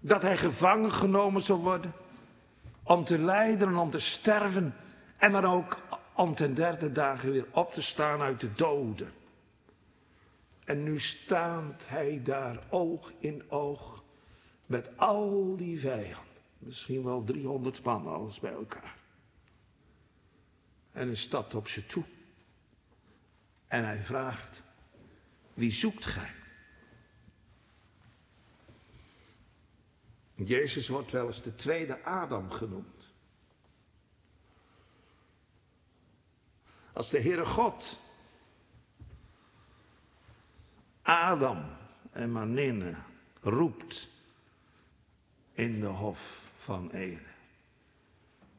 Dat 0.00 0.22
hij 0.22 0.36
gevangen 0.36 0.92
genomen 0.92 1.42
zal 1.42 1.58
worden. 1.58 1.92
Om 2.82 3.04
te 3.04 3.18
lijden 3.18 3.68
en 3.68 3.76
om 3.76 3.90
te 3.90 3.98
sterven. 3.98 4.74
En 5.16 5.32
dan 5.32 5.44
ook 5.44 5.78
om 6.18 6.34
ten 6.34 6.54
derde 6.54 6.92
dagen 6.92 7.32
weer 7.32 7.46
op 7.52 7.72
te 7.72 7.82
staan 7.82 8.20
uit 8.20 8.40
de 8.40 8.52
doden. 8.52 9.12
En 10.64 10.82
nu 10.82 11.00
staat 11.00 11.88
hij 11.88 12.22
daar 12.22 12.66
oog 12.70 13.12
in 13.18 13.50
oog 13.50 14.04
met 14.66 14.96
al 14.96 15.56
die 15.56 15.80
vijanden. 15.80 16.26
Misschien 16.58 17.04
wel 17.04 17.24
300 17.24 17.82
man, 17.82 18.06
alles 18.06 18.40
bij 18.40 18.52
elkaar. 18.52 18.96
En 20.92 21.06
hij 21.06 21.16
stapt 21.16 21.54
op 21.54 21.68
ze 21.68 21.86
toe. 21.86 22.04
En 23.66 23.84
hij 23.84 24.02
vraagt, 24.02 24.62
wie 25.54 25.72
zoekt 25.72 26.04
gij? 26.04 26.34
Jezus 30.34 30.88
wordt 30.88 31.10
wel 31.10 31.26
eens 31.26 31.42
de 31.42 31.54
tweede 31.54 32.04
Adam 32.04 32.50
genoemd. 32.50 32.97
Als 36.92 37.10
de 37.10 37.20
Heere 37.20 37.46
God 37.46 37.98
Adam 41.02 41.64
en 42.12 42.32
Maninne 42.32 42.94
roept 43.40 44.08
in 45.52 45.80
de 45.80 45.86
hof 45.86 46.40
van 46.56 46.90
Eden. 46.90 47.36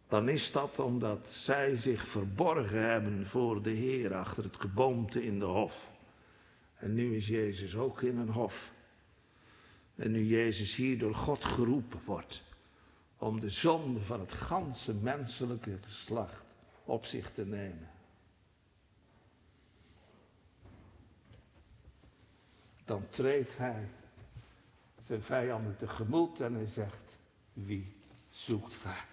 Dan 0.07 0.29
is 0.29 0.51
dat 0.51 0.79
omdat 0.79 1.31
zij 1.31 1.75
zich 1.75 2.07
verborgen 2.07 2.89
hebben 2.89 3.27
voor 3.27 3.61
de 3.61 3.69
Heer 3.69 4.15
achter 4.15 4.43
het 4.43 4.57
geboomte 4.57 5.23
in 5.23 5.39
de 5.39 5.45
hof. 5.45 5.89
En 6.75 6.93
nu 6.93 7.15
is 7.15 7.27
Jezus 7.27 7.75
ook 7.75 8.01
in 8.01 8.17
een 8.17 8.29
hof. 8.29 8.73
En 9.95 10.11
nu 10.11 10.25
Jezus 10.25 10.75
hier 10.75 10.97
door 10.97 11.15
God 11.15 11.45
geroepen 11.45 12.01
wordt 12.05 12.43
om 13.17 13.39
de 13.39 13.49
zonde 13.49 13.99
van 13.99 14.19
het 14.19 14.33
ganse 14.33 14.93
menselijke 14.93 15.77
geslacht 15.81 16.43
op 16.85 17.05
zich 17.05 17.31
te 17.31 17.45
nemen. 17.45 17.89
Dan 22.89 23.09
treedt 23.09 23.57
hij 23.57 23.89
zijn 25.05 25.23
vijanden 25.23 25.75
tegemoet 25.77 26.39
en 26.39 26.53
hij 26.53 26.65
zegt, 26.65 27.17
wie 27.53 27.95
zoekt 28.31 28.75
gij? 28.75 29.03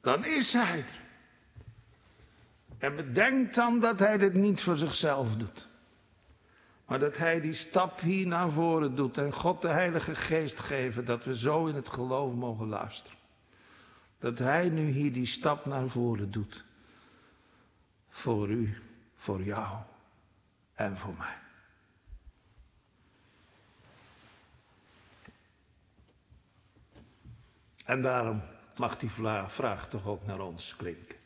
Dan 0.00 0.24
is 0.24 0.52
hij 0.52 0.78
er. 0.78 1.00
En 2.78 2.96
bedenkt 2.96 3.54
dan 3.54 3.80
dat 3.80 3.98
hij 3.98 4.18
dit 4.18 4.34
niet 4.34 4.62
voor 4.62 4.76
zichzelf 4.76 5.36
doet. 5.36 5.68
Maar 6.86 6.98
dat 6.98 7.16
hij 7.16 7.40
die 7.40 7.52
stap 7.52 8.00
hier 8.00 8.26
naar 8.26 8.50
voren 8.50 8.94
doet 8.94 9.18
en 9.18 9.32
God 9.32 9.62
de 9.62 9.68
Heilige 9.68 10.14
Geest 10.14 10.60
geven 10.60 11.04
dat 11.04 11.24
we 11.24 11.36
zo 11.36 11.66
in 11.66 11.74
het 11.74 11.88
geloof 11.88 12.34
mogen 12.34 12.68
luisteren. 12.68 13.18
Dat 14.18 14.38
hij 14.38 14.68
nu 14.68 14.90
hier 14.90 15.12
die 15.12 15.26
stap 15.26 15.66
naar 15.66 15.88
voren 15.88 16.30
doet. 16.30 16.64
Voor 18.08 18.48
u, 18.48 18.82
voor 19.14 19.42
jou 19.42 19.78
en 20.74 20.98
voor 20.98 21.14
mij. 21.18 21.48
En 27.90 28.02
daarom 28.02 28.42
mag 28.76 28.98
die 28.98 29.10
vraag 29.46 29.88
toch 29.88 30.06
ook 30.06 30.26
naar 30.26 30.40
ons 30.40 30.76
klinken. 30.76 31.18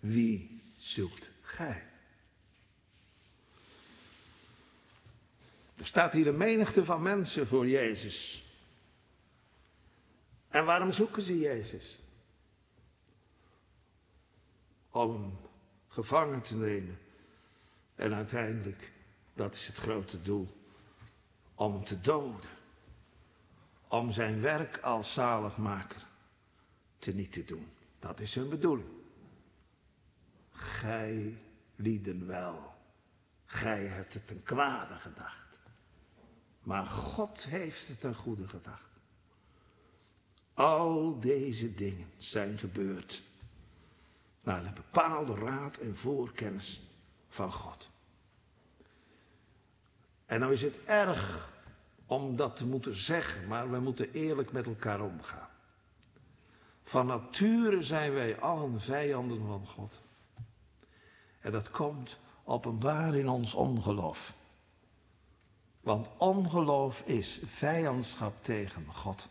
Wie 0.00 0.62
zoekt 0.76 1.30
gij? 1.40 1.86
Er 5.76 5.86
staat 5.86 6.12
hier 6.12 6.26
een 6.26 6.36
menigte 6.36 6.84
van 6.84 7.02
mensen 7.02 7.46
voor 7.46 7.68
Jezus. 7.68 8.44
En 10.48 10.64
waarom 10.64 10.92
zoeken 10.92 11.22
ze 11.22 11.38
Jezus? 11.38 11.98
Om 14.90 15.38
gevangen 15.88 16.42
te 16.42 16.56
nemen. 16.56 16.98
En 17.94 18.14
uiteindelijk, 18.14 18.92
dat 19.34 19.54
is 19.54 19.66
het 19.66 19.76
grote 19.76 20.22
doel, 20.22 20.48
om 21.54 21.84
te 21.84 22.00
doden 22.00 22.57
om 23.88 24.12
zijn 24.12 24.40
werk 24.40 24.78
als 24.78 25.12
zaligmaker 25.12 26.06
te 26.98 27.14
niet 27.14 27.32
te 27.32 27.44
doen. 27.44 27.68
Dat 27.98 28.20
is 28.20 28.34
hun 28.34 28.48
bedoeling. 28.48 28.88
Gij 30.52 31.38
lieden 31.76 32.26
wel. 32.26 32.74
Gij 33.44 33.86
hebt 33.86 34.14
het 34.14 34.30
een 34.30 34.42
kwade 34.42 34.94
gedacht. 34.94 35.58
Maar 36.62 36.86
God 36.86 37.44
heeft 37.44 37.88
het 37.88 38.04
een 38.04 38.14
goede 38.14 38.48
gedacht. 38.48 38.88
Al 40.54 41.20
deze 41.20 41.74
dingen 41.74 42.10
zijn 42.16 42.58
gebeurd 42.58 43.22
naar 44.42 44.64
de 44.64 44.70
bepaalde 44.72 45.34
raad 45.34 45.76
en 45.76 45.96
voorkennis 45.96 46.82
van 47.28 47.52
God. 47.52 47.90
En 50.26 50.40
nou 50.40 50.52
is 50.52 50.62
het 50.62 50.84
erg 50.84 51.50
om 52.08 52.36
dat 52.36 52.56
te 52.56 52.66
moeten 52.66 52.94
zeggen, 52.94 53.46
maar 53.46 53.70
we 53.70 53.80
moeten 53.80 54.12
eerlijk 54.12 54.52
met 54.52 54.66
elkaar 54.66 55.00
omgaan. 55.00 55.48
Van 56.82 57.06
nature 57.06 57.82
zijn 57.82 58.12
wij 58.12 58.40
allen 58.40 58.80
vijanden 58.80 59.46
van 59.46 59.66
God. 59.66 60.00
En 61.40 61.52
dat 61.52 61.70
komt 61.70 62.18
openbaar 62.44 63.14
in 63.14 63.28
ons 63.28 63.54
ongeloof. 63.54 64.34
Want 65.80 66.10
ongeloof 66.16 67.02
is 67.06 67.40
vijandschap 67.44 68.44
tegen 68.44 68.86
God. 68.86 69.28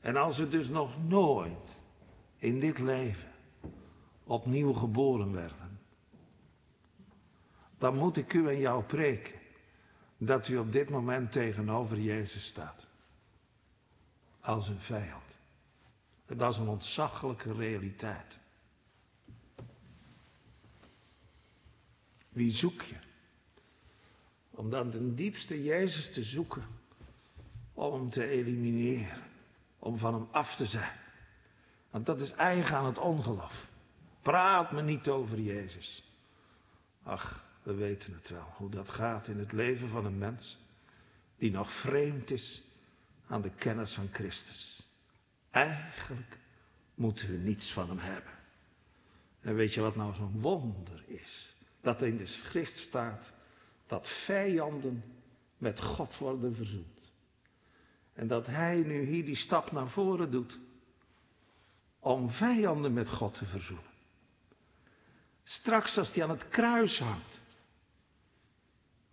En 0.00 0.16
als 0.16 0.38
we 0.38 0.48
dus 0.48 0.68
nog 0.68 0.90
nooit 1.06 1.80
in 2.36 2.60
dit 2.60 2.78
leven 2.78 3.32
opnieuw 4.24 4.72
geboren 4.72 5.32
werden, 5.32 5.80
dan 7.78 7.96
moet 7.96 8.16
ik 8.16 8.32
u 8.32 8.48
en 8.48 8.58
jou 8.58 8.82
preken 8.82 9.41
dat 10.26 10.48
u 10.48 10.58
op 10.58 10.72
dit 10.72 10.90
moment 10.90 11.32
tegenover 11.32 12.00
Jezus 12.00 12.46
staat. 12.46 12.88
Als 14.40 14.68
een 14.68 14.80
vijand. 14.80 15.38
Dat 16.26 16.52
is 16.52 16.58
een 16.58 16.68
ontzaglijke 16.68 17.52
realiteit. 17.52 18.40
Wie 22.28 22.50
zoek 22.50 22.82
je? 22.82 22.96
Om 24.50 24.70
dan 24.70 24.90
ten 24.90 25.14
diepste 25.14 25.62
Jezus 25.62 26.12
te 26.12 26.24
zoeken. 26.24 26.64
Om 27.72 27.92
hem 27.92 28.10
te 28.10 28.26
elimineren. 28.26 29.22
Om 29.78 29.98
van 29.98 30.14
hem 30.14 30.28
af 30.30 30.56
te 30.56 30.66
zijn. 30.66 31.00
Want 31.90 32.06
dat 32.06 32.20
is 32.20 32.32
eigen 32.32 32.76
aan 32.76 32.86
het 32.86 32.98
ongeloof. 32.98 33.68
Praat 34.22 34.72
me 34.72 34.82
niet 34.82 35.08
over 35.08 35.40
Jezus. 35.40 36.12
Ach, 37.02 37.51
we 37.62 37.74
weten 37.74 38.14
het 38.14 38.28
wel, 38.28 38.52
hoe 38.56 38.70
dat 38.70 38.88
gaat 38.88 39.28
in 39.28 39.38
het 39.38 39.52
leven 39.52 39.88
van 39.88 40.04
een 40.04 40.18
mens 40.18 40.58
die 41.36 41.50
nog 41.50 41.72
vreemd 41.72 42.30
is 42.30 42.62
aan 43.26 43.42
de 43.42 43.50
kennis 43.50 43.92
van 43.92 44.08
Christus. 44.12 44.88
Eigenlijk 45.50 46.38
moeten 46.94 47.30
we 47.30 47.36
niets 47.36 47.72
van 47.72 47.88
hem 47.88 47.98
hebben. 47.98 48.32
En 49.40 49.54
weet 49.54 49.74
je 49.74 49.80
wat 49.80 49.96
nou 49.96 50.14
zo'n 50.14 50.40
wonder 50.40 51.04
is? 51.06 51.56
Dat 51.80 52.00
er 52.00 52.08
in 52.08 52.16
de 52.16 52.26
schrift 52.26 52.76
staat 52.76 53.32
dat 53.86 54.08
vijanden 54.08 55.04
met 55.58 55.80
God 55.80 56.18
worden 56.18 56.54
verzoend. 56.54 57.12
En 58.12 58.26
dat 58.26 58.46
hij 58.46 58.76
nu 58.76 59.04
hier 59.04 59.24
die 59.24 59.34
stap 59.34 59.72
naar 59.72 59.88
voren 59.88 60.30
doet 60.30 60.60
om 61.98 62.30
vijanden 62.30 62.92
met 62.92 63.10
God 63.10 63.34
te 63.34 63.44
verzoenen. 63.44 63.90
Straks 65.44 65.98
als 65.98 66.14
hij 66.14 66.24
aan 66.24 66.30
het 66.30 66.48
kruis 66.48 66.98
hangt, 66.98 67.41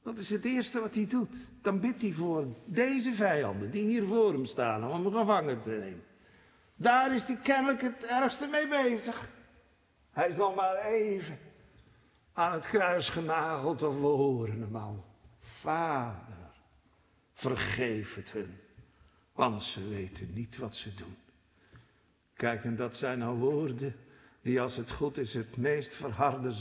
dat 0.09 0.19
is 0.19 0.29
het 0.29 0.45
eerste 0.45 0.79
wat 0.79 0.95
hij 0.95 1.07
doet. 1.07 1.35
Dan 1.61 1.79
bidt 1.79 2.01
hij 2.01 2.11
voor 2.11 2.45
deze 2.65 3.13
vijanden 3.13 3.71
die 3.71 3.83
hier 3.83 4.05
voor 4.05 4.33
hem 4.33 4.45
staan 4.45 4.83
om 4.83 5.05
hem 5.05 5.13
gevangen 5.13 5.61
te 5.61 5.69
nemen. 5.69 6.03
Daar 6.75 7.15
is 7.15 7.23
hij 7.23 7.37
kennelijk 7.37 7.81
het 7.81 8.05
ergste 8.05 8.47
mee 8.47 8.67
bezig. 8.67 9.29
Hij 10.11 10.27
is 10.27 10.35
nog 10.35 10.55
maar 10.55 10.85
even 10.85 11.37
aan 12.33 12.51
het 12.51 12.65
kruis 12.67 13.09
genageld 13.09 13.83
of 13.83 13.99
we 13.99 14.05
horen 14.05 14.61
hem 14.61 14.75
al. 14.75 15.05
Vader, 15.39 16.51
vergeef 17.33 18.15
het 18.15 18.31
hun, 18.31 18.57
want 19.33 19.63
ze 19.63 19.87
weten 19.87 20.33
niet 20.33 20.57
wat 20.57 20.75
ze 20.75 20.93
doen. 20.93 21.17
Kijk, 22.33 22.63
en 22.63 22.75
dat 22.75 22.95
zijn 22.95 23.19
nou 23.19 23.37
woorden 23.37 23.95
die 24.41 24.61
als 24.61 24.75
het 24.75 24.91
goed 24.91 25.17
is 25.17 25.33
het 25.33 25.57
meest 25.57 25.95
verharde 25.95 26.51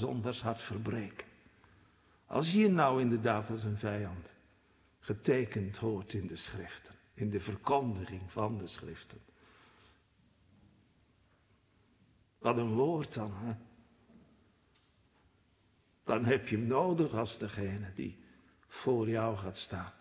hart 0.43 0.61
verbreken. 0.61 1.27
Als 2.29 2.53
je 2.53 2.69
nou 2.69 3.01
inderdaad 3.01 3.51
als 3.51 3.65
een 3.65 3.79
vijand 3.79 4.35
getekend 4.99 5.77
hoort 5.77 6.13
in 6.13 6.27
de 6.27 6.37
schriften, 6.37 6.95
in 7.15 7.31
de 7.31 7.41
verkondiging 7.41 8.33
van 8.33 8.59
de 8.59 8.67
schriften. 8.67 9.21
Wat 12.39 12.57
een 12.57 12.75
woord 12.75 13.15
dan, 13.15 13.33
hè? 13.35 13.53
Dan 16.05 16.25
heb 16.25 16.49
je 16.49 16.57
hem 16.57 16.67
nodig 16.67 17.15
als 17.15 17.39
degene 17.39 17.93
die 17.95 18.19
voor 18.67 19.09
jou 19.09 19.37
gaat 19.37 19.59
staan. 19.59 19.93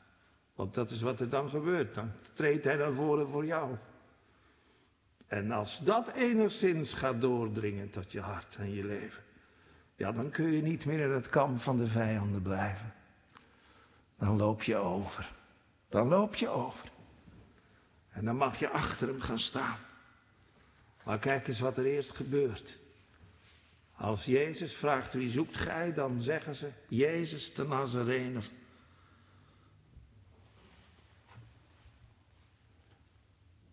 Want 0.56 0.74
dat 0.74 0.92
is 0.92 1.02
wat 1.02 1.20
er 1.20 1.30
dan 1.30 1.50
gebeurt. 1.50 1.94
Dan 1.94 2.12
treedt 2.34 2.64
hij 2.64 2.76
naar 2.76 2.94
voren 2.94 3.28
voor 3.28 3.46
jou. 3.46 3.78
En 5.28 5.52
als 5.52 5.80
dat 5.80 6.12
enigszins 6.14 6.94
gaat 6.94 7.22
doordringen 7.22 7.90
tot 7.90 8.12
je 8.12 8.22
hart 8.22 8.56
en 8.56 8.74
je 8.74 8.86
leven, 8.86 9.24
ja, 9.98 10.12
dan 10.12 10.30
kun 10.30 10.52
je 10.52 10.62
niet 10.62 10.86
meer 10.86 11.00
in 11.00 11.12
het 11.12 11.30
kamp 11.30 11.62
van 11.62 11.78
de 11.78 11.88
vijanden 11.88 12.42
blijven. 12.42 12.94
Dan 14.18 14.38
loop 14.38 14.64
je 14.64 14.76
over. 14.76 15.32
Dan 15.90 16.08
loop 16.08 16.36
je 16.36 16.50
over. 16.50 16.92
En 18.10 18.26
dan 18.26 18.36
mag 18.36 18.60
je 18.60 18.70
achter 18.70 19.08
hem 19.08 19.22
gaan 19.22 19.40
staan. 19.40 19.78
Maar 21.04 21.20
kijk 21.20 21.48
eens 21.48 21.60
wat 21.60 21.78
er 21.78 21.86
eerst 21.86 22.16
gebeurt. 22.16 22.78
Als 23.92 24.26
Jezus 24.26 24.76
vraagt 24.76 25.14
wie 25.14 25.30
zoekt 25.30 25.58
gij, 25.58 25.94
dan 25.94 26.22
zeggen 26.22 26.56
ze 26.56 26.72
Jezus 26.88 27.54
de 27.54 27.68
Nazarener. 27.68 28.50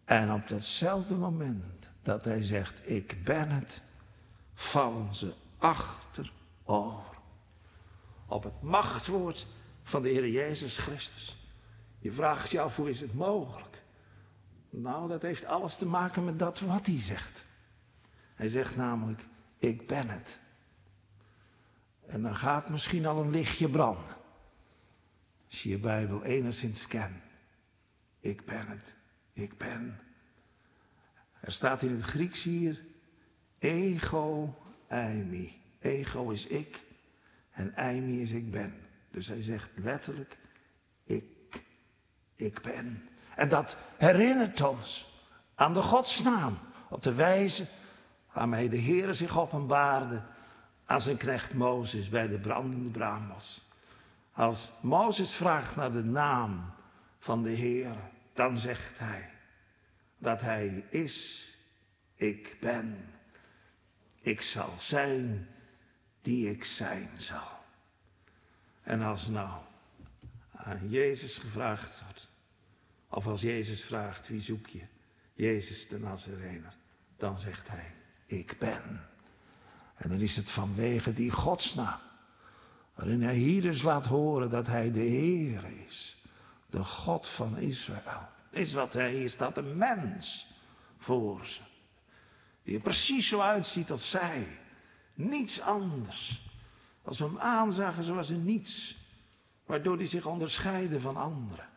En 0.04 0.32
op 0.32 0.48
datzelfde 0.48 1.14
moment 1.14 1.90
dat 2.02 2.24
hij 2.24 2.42
zegt 2.42 2.90
ik 2.90 3.24
ben 3.24 3.50
het, 3.50 3.82
vallen 4.54 5.14
ze 5.14 5.34
achterover. 5.64 7.18
Op 8.26 8.42
het 8.42 8.62
machtwoord 8.62 9.46
van 9.82 10.02
de 10.02 10.08
Heer 10.08 10.28
Jezus 10.28 10.78
Christus. 10.78 11.38
Je 11.98 12.12
vraagt 12.12 12.50
je 12.50 12.60
af 12.60 12.76
hoe 12.76 12.90
is 12.90 13.00
het 13.00 13.14
mogelijk? 13.14 13.82
Nou, 14.70 15.08
dat 15.08 15.22
heeft 15.22 15.44
alles 15.44 15.76
te 15.76 15.86
maken 15.86 16.24
met 16.24 16.38
dat 16.38 16.60
wat 16.60 16.86
hij 16.86 17.00
zegt. 17.00 17.46
Hij 18.34 18.48
zegt 18.48 18.76
namelijk, 18.76 19.26
ik 19.58 19.86
ben 19.86 20.08
het. 20.08 20.38
En 22.06 22.22
dan 22.22 22.36
gaat 22.36 22.68
misschien 22.68 23.06
al 23.06 23.20
een 23.20 23.30
lichtje 23.30 23.68
branden. 23.68 24.16
Als 25.46 25.62
je 25.62 25.68
je 25.68 25.78
Bijbel 25.78 26.22
enigszins 26.24 26.86
kent. 26.86 27.22
Ik 28.20 28.44
ben 28.44 28.66
het. 28.66 28.96
Ik 29.32 29.58
ben. 29.58 30.00
Er 31.40 31.52
staat 31.52 31.82
in 31.82 31.90
het 31.90 32.02
Grieks 32.02 32.42
hier, 32.42 32.84
ego 33.58 34.54
eimi. 34.94 35.62
Ego 35.80 36.30
is 36.30 36.46
ik 36.46 36.80
en 37.50 37.74
eimi 37.74 38.20
is 38.20 38.30
ik 38.30 38.50
ben. 38.50 38.74
Dus 39.10 39.26
hij 39.26 39.42
zegt 39.42 39.70
letterlijk, 39.74 40.38
ik, 41.04 41.64
ik 42.34 42.62
ben. 42.62 43.08
En 43.36 43.48
dat 43.48 43.76
herinnert 43.96 44.60
ons 44.60 45.12
aan 45.54 45.72
de 45.72 45.82
godsnaam, 45.82 46.58
op 46.88 47.02
de 47.02 47.14
wijze 47.14 47.66
waarmee 48.32 48.68
de 48.68 48.76
Heer 48.76 49.14
zich 49.14 49.38
openbaarde 49.38 50.22
aan 50.84 51.00
zijn 51.00 51.16
knecht 51.16 51.54
Mozes 51.54 52.08
bij 52.08 52.28
de 52.28 52.38
brandende 52.38 52.90
braambos. 52.90 53.66
Als 54.32 54.72
Mozes 54.80 55.34
vraagt 55.34 55.76
naar 55.76 55.92
de 55.92 56.04
naam 56.04 56.72
van 57.18 57.42
de 57.42 57.50
Heer, 57.50 57.96
dan 58.32 58.58
zegt 58.58 58.98
hij 58.98 59.30
dat 60.18 60.40
hij 60.40 60.86
is, 60.90 61.48
ik 62.14 62.56
ben. 62.60 63.13
Ik 64.24 64.40
zal 64.40 64.74
zijn 64.78 65.48
die 66.22 66.50
ik 66.50 66.64
zijn 66.64 67.10
zal. 67.16 67.64
En 68.82 69.02
als 69.02 69.28
nou 69.28 69.62
aan 70.50 70.88
Jezus 70.88 71.38
gevraagd 71.38 72.02
wordt, 72.02 72.30
of 73.08 73.26
als 73.26 73.40
Jezus 73.40 73.84
vraagt 73.84 74.28
wie 74.28 74.40
zoek 74.40 74.66
je, 74.66 74.86
Jezus 75.34 75.88
de 75.88 75.98
Nazarener, 75.98 76.76
dan 77.16 77.38
zegt 77.38 77.68
hij, 77.68 77.94
ik 78.26 78.56
ben. 78.58 79.06
En 79.94 80.08
dan 80.08 80.20
is 80.20 80.36
het 80.36 80.50
vanwege 80.50 81.12
die 81.12 81.30
godsnaam, 81.30 82.00
waarin 82.94 83.22
hij 83.22 83.36
hier 83.36 83.62
dus 83.62 83.82
laat 83.82 84.06
horen 84.06 84.50
dat 84.50 84.66
hij 84.66 84.92
de 84.92 85.00
Heer 85.00 85.64
is, 85.86 86.22
de 86.70 86.84
God 86.84 87.28
van 87.28 87.58
Israël. 87.58 88.28
Is 88.50 88.72
wat 88.72 88.92
hij 88.92 89.22
is, 89.22 89.36
dat 89.36 89.56
een 89.56 89.76
mens 89.76 90.46
voor 90.96 91.46
ze. 91.46 91.60
Die 92.64 92.74
er 92.74 92.80
precies 92.80 93.28
zo 93.28 93.40
uitziet 93.40 93.90
als 93.90 94.10
zij. 94.10 94.58
Niets 95.14 95.60
anders. 95.60 96.42
Als 97.02 97.18
we 97.18 97.24
hem 97.24 97.38
aanzagen, 97.38 98.04
zoals 98.04 98.28
een 98.28 98.44
niets. 98.44 98.96
Waardoor 99.66 99.96
hij 99.96 100.06
zich 100.06 100.26
onderscheidde 100.26 101.00
van 101.00 101.16
anderen. 101.16 101.68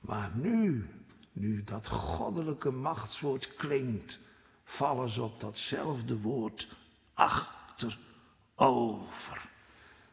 Maar 0.00 0.30
nu, 0.34 0.88
nu 1.32 1.64
dat 1.64 1.88
goddelijke 1.88 2.70
machtswoord 2.70 3.54
klinkt, 3.54 4.20
vallen 4.64 5.10
ze 5.10 5.22
op 5.22 5.40
datzelfde 5.40 6.20
woord 6.20 6.68
achterover. 7.14 8.00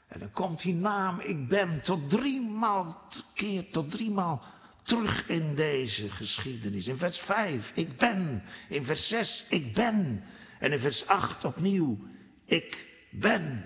En 0.07 0.19
dan 0.19 0.31
komt 0.31 0.61
die 0.61 0.75
naam, 0.75 1.19
ik 1.19 1.47
ben, 1.47 1.81
tot 1.81 2.09
driemaal 2.09 3.07
keer, 3.33 3.71
tot 3.71 3.91
driemaal 3.91 4.43
terug 4.89 5.27
in 5.27 5.55
deze 5.55 6.09
geschiedenis. 6.09 6.87
In 6.87 6.97
vers 6.97 7.19
5, 7.19 7.71
ik 7.75 7.97
ben. 7.97 8.43
In 8.69 8.83
vers 8.83 9.07
6, 9.07 9.45
ik 9.49 9.73
ben. 9.73 10.23
En 10.59 10.71
in 10.71 10.79
vers 10.79 11.07
8 11.07 11.45
opnieuw, 11.45 11.97
ik 12.45 12.87
ben. 13.11 13.65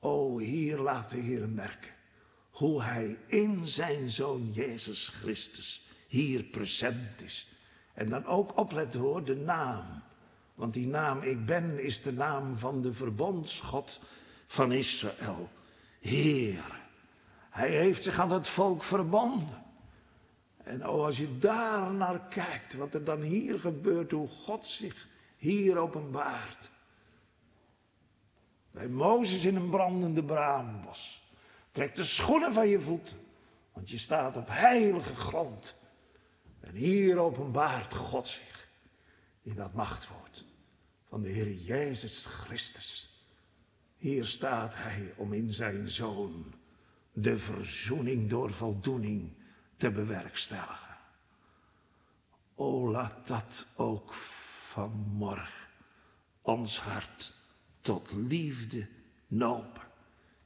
O, 0.00 0.38
hier 0.38 0.78
laat 0.78 1.10
de 1.10 1.18
Heer 1.18 1.48
merken 1.48 1.92
hoe 2.50 2.82
hij 2.82 3.18
in 3.26 3.68
zijn 3.68 4.10
zoon 4.10 4.50
Jezus 4.52 5.08
Christus 5.08 5.86
hier 6.06 6.42
present 6.42 7.22
is. 7.22 7.48
En 7.94 8.08
dan 8.08 8.24
ook 8.24 8.58
opletten 8.58 9.00
hoor, 9.00 9.24
de 9.24 9.36
naam. 9.36 10.02
Want 10.54 10.74
die 10.74 10.86
naam 10.86 11.20
ik 11.20 11.46
ben 11.46 11.84
is 11.84 12.02
de 12.02 12.12
naam 12.12 12.56
van 12.56 12.82
de 12.82 12.92
verbondsgod 12.92 14.00
van 14.46 14.72
Israël. 14.72 15.48
Heer. 16.00 16.82
Hij 17.50 17.70
heeft 17.70 18.02
zich 18.02 18.18
aan 18.18 18.30
het 18.30 18.48
volk 18.48 18.82
verbonden. 18.82 19.63
En 20.64 20.88
oh, 20.88 21.04
als 21.04 21.16
je 21.16 21.38
daar 21.38 21.92
naar 21.92 22.28
kijkt, 22.28 22.74
wat 22.74 22.94
er 22.94 23.04
dan 23.04 23.20
hier 23.20 23.60
gebeurt, 23.60 24.10
hoe 24.10 24.28
God 24.28 24.66
zich 24.66 25.08
hier 25.36 25.76
openbaart. 25.76 26.70
Bij 28.70 28.88
Mozes 28.88 29.44
in 29.44 29.56
een 29.56 29.70
brandende 29.70 30.24
braambos. 30.24 31.22
Trek 31.72 31.94
de 31.94 32.04
schoenen 32.04 32.52
van 32.52 32.68
je 32.68 32.80
voeten, 32.80 33.16
want 33.72 33.90
je 33.90 33.98
staat 33.98 34.36
op 34.36 34.48
heilige 34.48 35.14
grond. 35.14 35.76
En 36.60 36.74
hier 36.74 37.18
openbaart 37.18 37.94
God 37.94 38.28
zich 38.28 38.68
in 39.42 39.54
dat 39.54 39.72
machtwoord 39.72 40.44
van 41.08 41.22
de 41.22 41.28
Heer 41.28 41.52
Jezus 41.52 42.26
Christus. 42.26 43.22
Hier 43.96 44.26
staat 44.26 44.74
Hij 44.76 45.12
om 45.16 45.32
in 45.32 45.52
zijn 45.52 45.88
Zoon 45.88 46.54
de 47.12 47.36
verzoening 47.38 48.30
door 48.30 48.52
voldoening 48.52 49.32
te 49.84 49.90
bewerkstelligen. 49.90 50.96
O, 52.54 52.90
laat 52.90 53.26
dat 53.26 53.66
ook 53.76 54.14
vanmorgen 54.14 55.68
ons 56.42 56.80
hart 56.80 57.32
tot 57.80 58.12
liefde 58.12 58.88
nopen. 59.26 59.82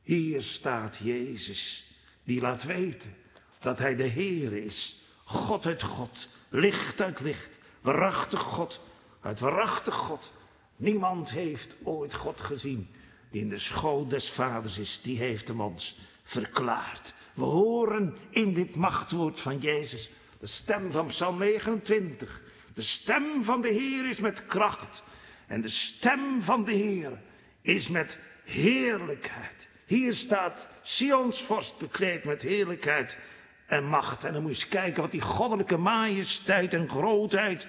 Hier 0.02 0.42
staat 0.42 0.96
Jezus, 0.96 1.92
die 2.24 2.40
laat 2.40 2.62
weten 2.62 3.14
dat 3.58 3.78
Hij 3.78 3.96
de 3.96 4.02
Heer 4.02 4.52
is. 4.52 4.96
God 5.24 5.66
uit 5.66 5.82
God, 5.82 6.28
licht 6.48 7.00
uit 7.00 7.20
licht, 7.20 7.58
waarachtig 7.80 8.40
God 8.40 8.80
uit 9.20 9.40
waarachtig 9.40 9.94
God. 9.94 10.32
Niemand 10.76 11.30
heeft 11.30 11.76
ooit 11.82 12.14
God 12.14 12.40
gezien 12.40 12.88
die 13.30 13.40
in 13.40 13.48
de 13.48 13.58
school 13.58 14.08
des 14.08 14.30
vaders 14.30 14.78
is, 14.78 15.00
die 15.02 15.18
heeft 15.18 15.48
hem 15.48 15.60
ons 15.60 15.98
verklaard. 16.22 17.14
We 17.38 17.44
horen 17.44 18.16
in 18.30 18.54
dit 18.54 18.76
machtwoord 18.76 19.40
van 19.40 19.58
Jezus 19.58 20.10
de 20.40 20.46
stem 20.46 20.90
van 20.90 21.06
Psalm 21.06 21.38
29. 21.38 22.42
De 22.74 22.82
stem 22.82 23.44
van 23.44 23.60
de 23.60 23.68
Heer 23.68 24.08
is 24.08 24.20
met 24.20 24.46
kracht 24.46 25.02
en 25.46 25.60
de 25.60 25.68
stem 25.68 26.42
van 26.42 26.64
de 26.64 26.72
Heer 26.72 27.20
is 27.62 27.88
met 27.88 28.18
heerlijkheid. 28.44 29.68
Hier 29.86 30.14
staat 30.14 30.68
Sions 30.82 31.42
vorst 31.42 31.78
bekleed 31.78 32.24
met 32.24 32.42
heerlijkheid 32.42 33.18
en 33.66 33.84
macht. 33.84 34.24
En 34.24 34.32
dan 34.32 34.42
moet 34.42 34.56
je 34.56 34.62
eens 34.62 34.68
kijken 34.68 35.02
wat 35.02 35.10
die 35.10 35.20
goddelijke 35.20 35.76
majesteit 35.76 36.74
en 36.74 36.88
grootheid 36.88 37.68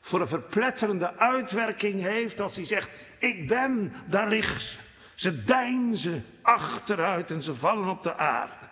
voor 0.00 0.20
een 0.20 0.28
verpletterende 0.28 1.16
uitwerking 1.16 2.02
heeft 2.02 2.40
als 2.40 2.56
hij 2.56 2.66
zegt, 2.66 2.90
ik 3.18 3.46
ben, 3.46 3.92
daar 4.06 4.28
ligt 4.28 4.62
ze. 4.62 4.78
Ze 5.14 5.42
deinzen 5.42 6.24
achteruit 6.42 7.30
en 7.30 7.42
ze 7.42 7.54
vallen 7.54 7.88
op 7.88 8.02
de 8.02 8.16
aarde. 8.16 8.69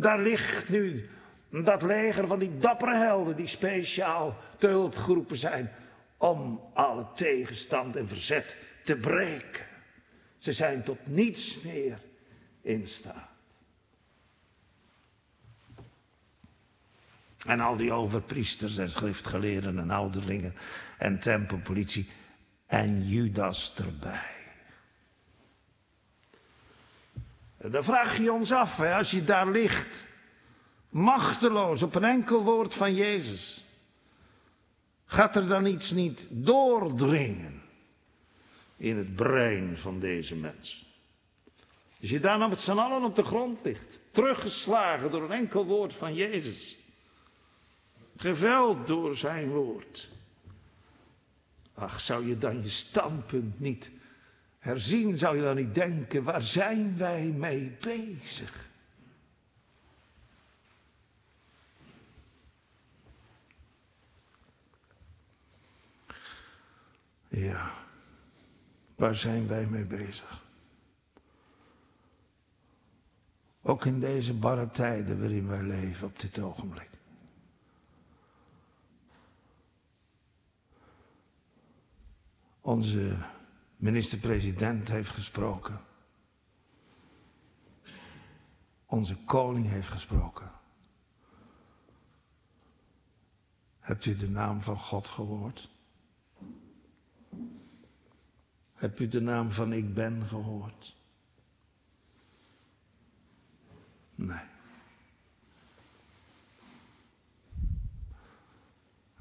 Daar 0.00 0.20
ligt 0.20 0.68
nu 0.68 1.08
dat 1.50 1.82
leger 1.82 2.26
van 2.26 2.38
die 2.38 2.58
dappere 2.58 2.96
helden 2.96 3.36
die 3.36 3.46
speciaal 3.46 4.36
te 4.58 4.66
hulp 4.66 4.96
geroepen 4.96 5.36
zijn 5.36 5.70
om 6.16 6.62
alle 6.74 7.06
tegenstand 7.14 7.96
en 7.96 8.08
verzet 8.08 8.56
te 8.84 8.96
breken. 8.96 9.66
Ze 10.38 10.52
zijn 10.52 10.82
tot 10.82 10.98
niets 11.06 11.60
meer 11.62 11.98
in 12.60 12.86
staat. 12.86 13.28
En 17.46 17.60
al 17.60 17.76
die 17.76 17.92
overpriesters 17.92 18.76
en 18.76 18.90
schriftgeleerden 18.90 19.78
en 19.78 19.90
ouderlingen 19.90 20.54
en 20.98 21.18
tempelpolitie 21.18 22.10
en 22.66 23.08
Judas 23.08 23.74
erbij. 23.76 24.39
Dan 27.68 27.84
vraag 27.84 28.18
je 28.18 28.32
ons 28.32 28.52
af, 28.52 28.76
hè, 28.76 28.94
als 28.94 29.10
je 29.10 29.24
daar 29.24 29.50
ligt, 29.50 30.06
machteloos 30.88 31.82
op 31.82 31.94
een 31.94 32.04
enkel 32.04 32.42
woord 32.44 32.74
van 32.74 32.94
Jezus. 32.94 33.64
Gaat 35.04 35.36
er 35.36 35.46
dan 35.46 35.66
iets 35.66 35.90
niet 35.90 36.26
doordringen 36.30 37.62
in 38.76 38.96
het 38.96 39.14
brein 39.14 39.78
van 39.78 40.00
deze 40.00 40.34
mens? 40.34 40.86
Als 42.00 42.10
je 42.10 42.20
daar 42.20 42.38
nou 42.38 42.50
met 42.50 42.60
z'n 42.60 42.78
allen 42.78 43.02
op 43.02 43.16
de 43.16 43.24
grond 43.24 43.58
ligt, 43.62 43.98
teruggeslagen 44.10 45.10
door 45.10 45.22
een 45.22 45.32
enkel 45.32 45.66
woord 45.66 45.94
van 45.94 46.14
Jezus, 46.14 46.78
geveld 48.16 48.86
door 48.86 49.16
zijn 49.16 49.48
woord. 49.48 50.08
Ach, 51.74 52.00
zou 52.00 52.26
je 52.26 52.38
dan 52.38 52.62
je 52.62 52.68
standpunt 52.68 53.60
niet 53.60 53.90
herzien? 54.60 55.18
Zou 55.18 55.36
je 55.36 55.42
dan 55.42 55.56
niet 55.56 55.74
denken, 55.74 56.22
waar 56.22 56.42
zijn 56.42 56.96
wij 56.96 57.24
mee 57.26 57.76
bezig? 57.80 58.68
Ja, 67.28 67.72
waar 68.94 69.14
zijn 69.14 69.46
wij 69.46 69.66
mee 69.66 69.84
bezig? 69.84 70.44
Ook 73.62 73.84
in 73.84 74.00
deze 74.00 74.34
barre 74.34 74.70
tijden 74.70 75.18
waarin 75.18 75.46
wij 75.46 75.62
leven 75.62 76.06
op 76.06 76.20
dit 76.20 76.38
ogenblik. 76.38 76.88
Onze 82.60 83.18
minister-president 83.80 84.88
heeft 84.88 85.10
gesproken. 85.10 85.80
Onze 88.86 89.16
koning 89.24 89.68
heeft 89.68 89.88
gesproken. 89.88 90.50
Hebt 93.78 94.06
u 94.06 94.14
de 94.14 94.30
naam 94.30 94.62
van 94.62 94.78
God 94.78 95.08
gehoord? 95.08 95.70
Hebt 98.72 98.98
u 99.00 99.08
de 99.08 99.20
naam 99.20 99.52
van 99.52 99.72
Ik 99.72 99.94
Ben 99.94 100.26
gehoord? 100.26 100.96
Nee. 104.14 104.49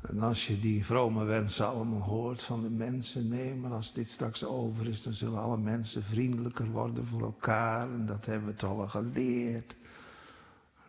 En 0.10 0.20
als 0.20 0.48
je 0.48 0.60
die 0.60 0.86
vrome 0.86 1.24
wensen 1.24 1.68
allemaal 1.68 2.02
hoort 2.02 2.44
van 2.44 2.62
de 2.62 2.70
mensen, 2.70 3.28
nee, 3.28 3.56
maar 3.56 3.72
als 3.72 3.94
dit 3.94 4.10
straks 4.10 4.44
over 4.44 4.88
is, 4.88 5.04
dan 5.04 5.14
zullen 5.14 5.40
alle 5.40 5.58
mensen 5.58 6.04
vriendelijker 6.04 6.72
worden 6.72 7.06
voor 7.06 7.22
elkaar. 7.22 7.92
En 7.92 8.06
dat 8.06 8.26
hebben 8.26 8.48
we 8.50 8.56
toch 8.56 8.76
wel 8.76 8.88
geleerd. 8.88 9.76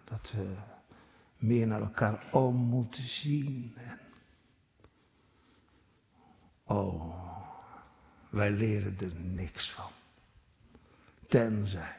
Dat 0.05 0.33
we 0.37 0.57
meer 1.37 1.67
naar 1.67 1.81
elkaar 1.81 2.29
om 2.33 2.57
moeten 2.57 3.03
zien. 3.03 3.73
En 3.77 3.99
oh, 6.65 7.37
wij 8.31 8.51
leren 8.51 8.99
er 8.99 9.15
niks 9.21 9.71
van. 9.71 9.91
Tenzij. 11.29 11.97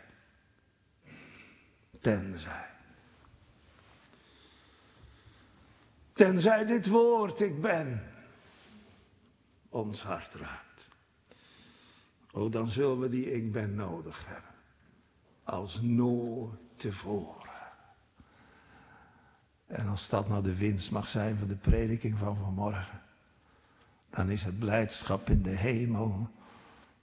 Tenzij. 2.00 2.70
Tenzij 6.14 6.66
dit 6.66 6.88
woord, 6.88 7.40
ik 7.42 7.62
ben, 7.62 8.12
ons 9.70 10.04
hart 10.04 10.34
raakt. 10.34 10.90
Oh, 12.32 12.52
dan 12.52 12.70
zullen 12.70 13.00
we 13.00 13.10
die 13.10 13.32
ik 13.32 13.52
ben 13.52 13.76
nodig 13.76 14.26
hebben. 14.26 14.52
Als 15.44 15.82
nooit 15.82 16.60
tevoren. 16.76 17.50
En 19.68 19.88
als 19.88 20.10
dat 20.10 20.28
nou 20.28 20.44
de 20.44 20.56
winst 20.56 20.92
mag 20.92 21.10
zijn 21.10 21.38
van 21.38 21.48
de 21.48 21.56
prediking 21.56 22.18
van 22.18 22.38
vanmorgen. 22.38 23.02
Dan 24.10 24.30
is 24.30 24.44
het 24.44 24.60
blijdschap 24.60 25.30
in 25.30 25.42
de 25.42 25.50
hemel 25.50 26.30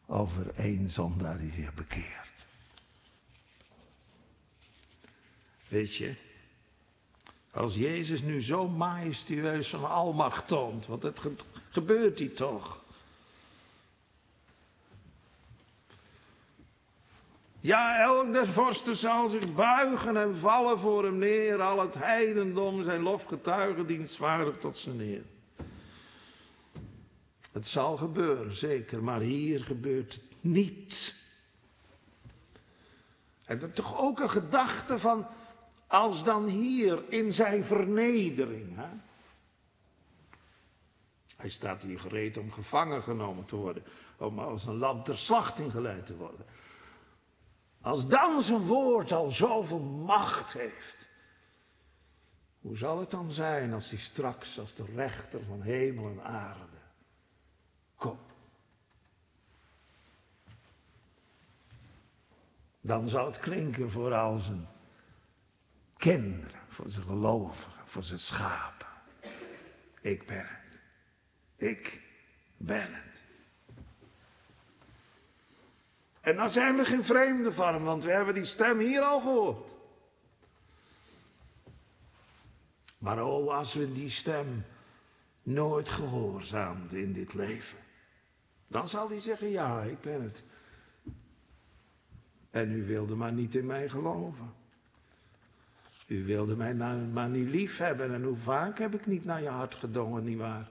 over 0.07 0.55
één 0.55 0.91
zondaar 0.91 1.37
die 1.37 1.51
zich 1.51 1.75
bekeert. 1.75 2.47
Weet 5.69 5.97
je, 5.97 6.17
als 7.59 7.77
Jezus 7.77 8.23
nu 8.23 8.43
zo 8.43 8.69
majestueus 8.69 9.69
van 9.69 9.91
almacht 9.91 10.49
toont, 10.49 10.87
want 10.87 11.03
het 11.03 11.21
gebeurt 11.71 12.19
hij 12.19 12.29
toch. 12.29 12.81
Ja, 17.61 18.01
elk 18.01 18.33
der 18.33 18.47
vorsten 18.47 18.97
zal 18.97 19.29
zich 19.29 19.55
buigen 19.55 20.17
en 20.17 20.37
vallen 20.37 20.79
voor 20.79 21.05
hem 21.05 21.19
neer. 21.19 21.63
Al 21.63 21.81
het 21.81 21.95
heidendom 21.95 22.83
zijn 22.83 23.01
lofgetuigen 23.01 23.87
dienstvaardig 23.87 24.59
tot 24.59 24.79
zijn 24.79 24.97
neer. 24.97 25.23
Het 27.53 27.67
zal 27.67 27.97
gebeuren, 27.97 28.57
zeker, 28.57 29.03
maar 29.03 29.21
hier 29.21 29.65
gebeurt 29.65 30.13
het 30.13 30.23
niet. 30.41 31.15
En 33.45 33.59
dat 33.59 33.75
toch 33.75 33.99
ook 33.99 34.21
een 34.21 34.31
gedachte 34.31 34.99
van, 34.99 35.27
Als 35.89 36.25
dan 36.25 36.47
hier 36.47 37.13
in 37.13 37.33
zijn 37.33 37.65
vernedering. 37.65 38.77
Hè? 38.77 38.89
Hij 41.37 41.49
staat 41.49 41.83
hier 41.83 42.01
gereed 42.01 42.37
om 42.39 42.53
gevangen 42.53 43.03
genomen 43.03 43.45
te 43.45 43.57
worden. 43.57 43.83
Om 44.17 44.39
als 44.39 44.67
een 44.67 44.77
lam 44.77 45.03
ter 45.03 45.19
slachting 45.19 45.73
geleid 45.73 46.07
te 46.07 46.17
worden. 46.17 46.47
Als 47.81 48.09
dan 48.09 48.43
zijn 48.43 48.61
woord 48.61 49.13
al 49.13 49.31
zoveel 49.31 49.81
macht 49.81 50.53
heeft. 50.53 51.09
Hoe 52.61 52.77
zal 52.77 52.99
het 52.99 53.11
dan 53.11 53.33
zijn 53.33 53.73
als 53.73 53.91
hij 53.91 53.99
straks 53.99 54.59
als 54.59 54.75
de 54.75 54.85
rechter 54.95 55.45
van 55.45 55.63
hemel 55.63 56.11
en 56.11 56.25
aarde 56.25 56.79
komt? 57.97 58.21
Dan 62.81 63.09
zal 63.09 63.27
het 63.27 63.39
klinken 63.39 63.91
voor 63.91 64.15
al 64.15 64.37
zijn 64.39 64.69
kinderen, 65.99 66.61
voor 66.69 66.91
zijn 66.91 67.07
gelovigen, 67.07 67.83
voor 67.85 68.03
zijn 68.03 68.19
schapen. 68.19 68.87
Ik 70.01 70.27
ben 70.27 70.47
het. 70.47 70.81
Ik 71.57 72.01
ben 72.57 72.95
het. 72.95 73.23
En 76.21 76.37
dan 76.37 76.51
zijn 76.51 76.77
we 76.77 76.85
geen 76.85 77.05
vreemden 77.05 77.55
van 77.55 77.75
hem, 77.75 77.85
want 77.85 78.05
we 78.05 78.11
hebben 78.11 78.35
die 78.35 78.45
stem 78.45 78.79
hier 78.79 79.03
al 79.03 79.21
gehoord. 79.21 79.77
Maar 82.99 83.25
oh, 83.25 83.55
als 83.55 83.75
we 83.75 83.93
die 83.93 84.11
stem 84.11 84.65
nooit 85.43 85.89
gehoorzaamden 85.89 87.01
in 87.01 87.13
dit 87.13 87.35
leven, 87.35 87.79
dan 88.67 88.89
zal 88.89 89.09
hij 89.09 89.21
zeggen, 89.21 89.49
ja, 89.49 89.83
ik 89.83 90.01
ben 90.01 90.23
het. 90.23 90.45
En 92.51 92.71
u 92.71 92.87
wilde 92.87 93.15
maar 93.15 93.33
niet 93.33 93.55
in 93.55 93.67
mij 93.67 93.89
geloven. 93.89 94.58
U 96.09 96.25
wilde 96.25 96.57
mij 96.57 96.73
nou 96.73 97.01
maar 97.01 97.29
niet 97.29 97.49
lief 97.49 97.79
hebben. 97.79 98.15
En 98.15 98.23
hoe 98.23 98.37
vaak 98.37 98.79
heb 98.79 98.95
ik 98.95 99.07
niet 99.07 99.25
naar 99.25 99.43
je 99.43 99.49
hart 99.49 99.75
gedongen, 99.75 100.25
nietwaar? 100.25 100.71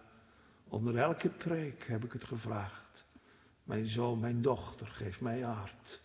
Onder 0.67 0.97
elke 0.97 1.29
preek 1.29 1.87
heb 1.87 2.03
ik 2.03 2.11
het 2.11 2.23
gevraagd. 2.23 3.05
Mijn 3.63 3.85
zoon, 3.85 4.19
mijn 4.19 4.41
dochter, 4.41 4.87
geef 4.87 5.21
mij 5.21 5.39
hart. 5.39 6.01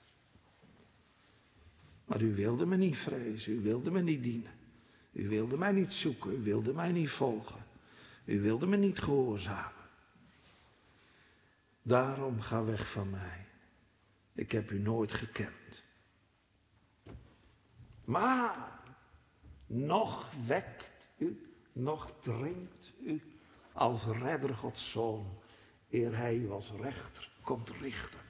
Maar 2.05 2.23
u 2.23 2.35
wilde 2.35 2.67
me 2.67 2.77
niet 2.77 2.97
vrezen, 2.97 3.53
u 3.53 3.61
wilde 3.61 3.91
me 3.91 4.03
niet 4.03 4.23
dienen. 4.23 4.53
U 5.13 5.29
wilde 5.29 5.59
mij 5.59 5.73
niet 5.73 5.93
zoeken, 5.93 6.33
u 6.33 6.43
wilde 6.43 6.73
mij 6.73 6.93
niet 6.93 7.11
volgen. 7.11 7.65
U 8.25 8.41
wilde 8.41 8.67
me 8.67 8.77
niet 8.77 9.01
gehoorzamen. 9.01 9.89
Daarom 11.83 12.41
ga 12.41 12.65
weg 12.65 12.91
van 12.91 13.11
mij. 13.11 13.47
Ik 14.33 14.53
heb 14.53 14.71
u 14.71 14.79
nooit 14.79 15.13
gekend. 15.13 15.85
Maar 18.05 18.72
nog 19.73 20.27
wekt 20.47 21.09
u, 21.17 21.55
nog 21.73 22.13
dringt 22.21 22.93
u 23.05 23.23
als 23.73 24.05
redder 24.07 24.55
Gods 24.55 24.91
zoon, 24.91 25.27
eer 25.91 26.17
hij 26.17 26.35
u 26.35 26.51
als 26.51 26.73
rechter 26.81 27.31
komt 27.43 27.71
richten. 27.71 28.21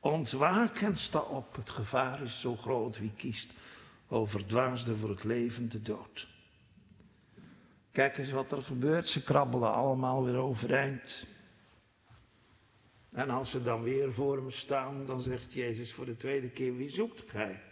Ontwaak 0.00 0.80
en 0.80 0.96
sta 0.96 1.20
op, 1.20 1.56
het 1.56 1.70
gevaar 1.70 2.22
is 2.22 2.40
zo 2.40 2.56
groot 2.56 2.98
wie 2.98 3.12
kiest 3.16 3.52
overdwaasde 4.08 4.96
voor 4.96 5.08
het 5.08 5.24
leven 5.24 5.68
de 5.68 5.82
dood. 5.82 6.28
Kijk 7.92 8.18
eens 8.18 8.30
wat 8.30 8.52
er 8.52 8.62
gebeurt, 8.62 9.08
ze 9.08 9.22
krabbelen 9.22 9.72
allemaal 9.72 10.24
weer 10.24 10.36
overeind. 10.36 11.26
En 13.12 13.30
als 13.30 13.50
ze 13.50 13.62
dan 13.62 13.82
weer 13.82 14.12
voor 14.12 14.36
hem 14.36 14.50
staan, 14.50 15.06
dan 15.06 15.20
zegt 15.20 15.52
Jezus 15.52 15.92
voor 15.92 16.04
de 16.04 16.16
tweede 16.16 16.50
keer, 16.50 16.76
wie 16.76 16.88
zoekt 16.88 17.30
gij? 17.30 17.69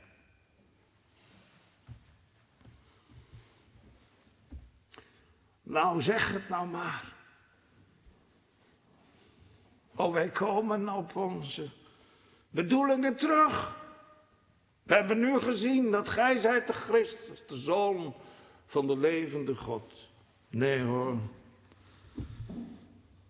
Nou, 5.68 6.00
zeg 6.00 6.32
het 6.32 6.48
nou 6.48 6.68
maar. 6.68 7.14
Oh, 9.94 10.12
wij 10.12 10.30
komen 10.30 10.88
op 10.88 11.16
onze 11.16 11.68
bedoelingen 12.50 13.16
terug. 13.16 13.76
We 14.82 14.94
hebben 14.94 15.18
nu 15.18 15.38
gezien 15.38 15.90
dat 15.90 16.08
gij 16.08 16.38
zijt 16.38 16.66
de 16.66 16.72
Christus, 16.72 17.46
de 17.46 17.58
Zoon 17.58 18.14
van 18.66 18.86
de 18.86 18.96
levende 18.96 19.54
God. 19.56 20.08
Nee 20.48 20.80
hoor. 20.80 21.18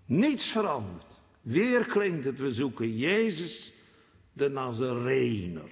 Niets 0.05 0.51
verandert. 0.51 1.21
Weer 1.41 1.85
klinkt 1.85 2.25
het, 2.25 2.39
we 2.39 2.53
zoeken 2.53 2.97
Jezus 2.97 3.73
de 4.33 4.49
Nazarener. 4.49 5.71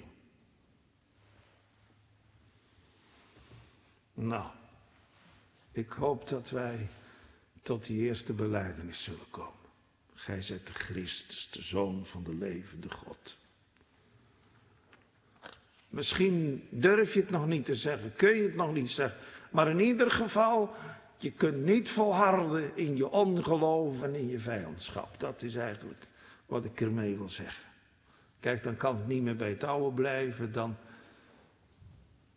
Nou, 4.14 4.50
ik 5.77 5.91
hoop 5.91 6.29
dat 6.29 6.51
wij 6.51 6.89
tot 7.62 7.87
die 7.87 8.03
eerste 8.03 8.33
beleidenis 8.33 9.03
zullen 9.03 9.31
komen. 9.31 9.53
Gij 10.15 10.43
zijt 10.43 10.67
de 10.67 10.73
Christus, 10.73 11.51
de 11.51 11.62
Zoon 11.62 12.07
van 12.07 12.25
de 12.25 12.35
levende 12.35 12.91
God. 12.91 13.37
Misschien 15.89 16.67
durf 16.71 17.15
je 17.15 17.21
het 17.21 17.31
nog 17.31 17.47
niet 17.47 17.65
te 17.65 17.75
zeggen, 17.75 18.12
kun 18.17 18.37
je 18.37 18.43
het 18.43 18.55
nog 18.55 18.73
niet 18.73 18.91
zeggen. 18.91 19.21
Maar 19.51 19.71
in 19.71 19.81
ieder 19.81 20.11
geval, 20.11 20.71
je 21.17 21.33
kunt 21.33 21.65
niet 21.65 21.91
volharden 21.91 22.77
in 22.77 22.97
je 22.97 23.11
ongeloof 23.11 24.03
en 24.03 24.15
in 24.15 24.29
je 24.29 24.41
vijandschap. 24.41 25.21
Dat 25.21 25.43
is 25.43 25.55
eigenlijk 25.55 26.07
wat 26.47 26.65
ik 26.65 26.81
ermee 26.81 27.17
wil 27.17 27.29
zeggen. 27.29 27.69
Kijk, 28.41 28.62
dan 28.62 28.77
kan 28.77 28.97
het 28.97 29.07
niet 29.07 29.23
meer 29.23 29.37
bij 29.37 29.51
het 29.51 29.65
oude 29.65 29.95
blijven. 29.95 30.53
Dan, 30.53 30.77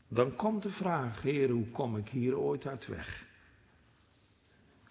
dan 0.08 0.36
komt 0.36 0.64
de 0.64 0.70
vraag, 0.70 1.22
Heer, 1.22 1.50
hoe 1.50 1.68
kom 1.68 1.98
ik 1.98 2.10
hier 2.10 2.38
ooit 2.38 2.68
uit 2.68 2.88
weg? 2.88 3.28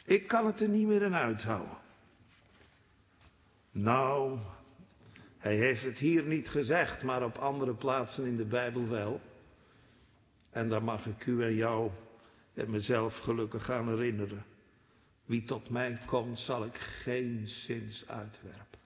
Ik 0.09 0.27
kan 0.27 0.47
het 0.47 0.61
er 0.61 0.69
niet 0.69 0.87
meer 0.87 1.03
in 1.03 1.15
uithouden. 1.15 1.77
Nou, 3.71 4.39
hij 5.39 5.57
heeft 5.57 5.85
het 5.85 5.99
hier 5.99 6.23
niet 6.25 6.49
gezegd, 6.49 7.03
maar 7.03 7.25
op 7.25 7.39
andere 7.39 7.75
plaatsen 7.75 8.25
in 8.25 8.37
de 8.37 8.45
Bijbel 8.45 8.89
wel. 8.89 9.21
En 10.51 10.69
daar 10.69 10.83
mag 10.83 11.07
ik 11.07 11.27
u 11.27 11.45
en 11.45 11.55
jou 11.55 11.91
en 12.55 12.71
mezelf 12.71 13.19
gelukkig 13.19 13.65
gaan 13.65 13.89
herinneren. 13.89 14.45
Wie 15.25 15.45
tot 15.45 15.71
mij 15.71 15.99
komt, 16.07 16.39
zal 16.39 16.65
ik 16.65 16.77
geen 16.77 17.49
zins 17.49 18.09
uitwerpen. 18.09 18.79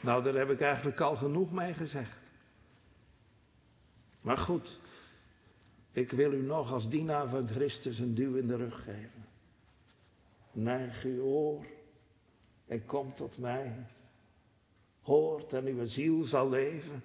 Nou, 0.00 0.22
daar 0.22 0.34
heb 0.34 0.50
ik 0.50 0.60
eigenlijk 0.60 1.00
al 1.00 1.16
genoeg 1.16 1.52
mee 1.52 1.74
gezegd. 1.74 2.16
Maar 4.20 4.38
goed, 4.38 4.78
ik 5.96 6.10
wil 6.10 6.32
u 6.32 6.42
nog 6.42 6.72
als 6.72 6.88
dienaar 6.88 7.28
van 7.28 7.48
Christus 7.48 7.98
een 7.98 8.14
duw 8.14 8.34
in 8.34 8.46
de 8.46 8.56
rug 8.56 8.82
geven. 8.82 9.26
Neig 10.52 11.04
uw 11.04 11.22
oor 11.22 11.66
en 12.66 12.86
kom 12.86 13.14
tot 13.14 13.38
mij. 13.38 13.86
Hoort 15.00 15.52
en 15.52 15.66
uw 15.66 15.86
ziel 15.86 16.24
zal 16.24 16.48
leven. 16.48 17.02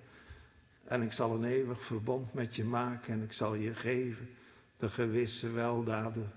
En 0.84 1.02
ik 1.02 1.12
zal 1.12 1.36
een 1.36 1.44
eeuwig 1.44 1.82
verbond 1.82 2.34
met 2.34 2.56
je 2.56 2.64
maken 2.64 3.14
en 3.14 3.22
ik 3.22 3.34
zal 3.34 3.54
je 3.54 3.76
geven 3.76 4.30
de 4.78 4.90
gewisse 4.90 5.52
weldaden 5.52 6.32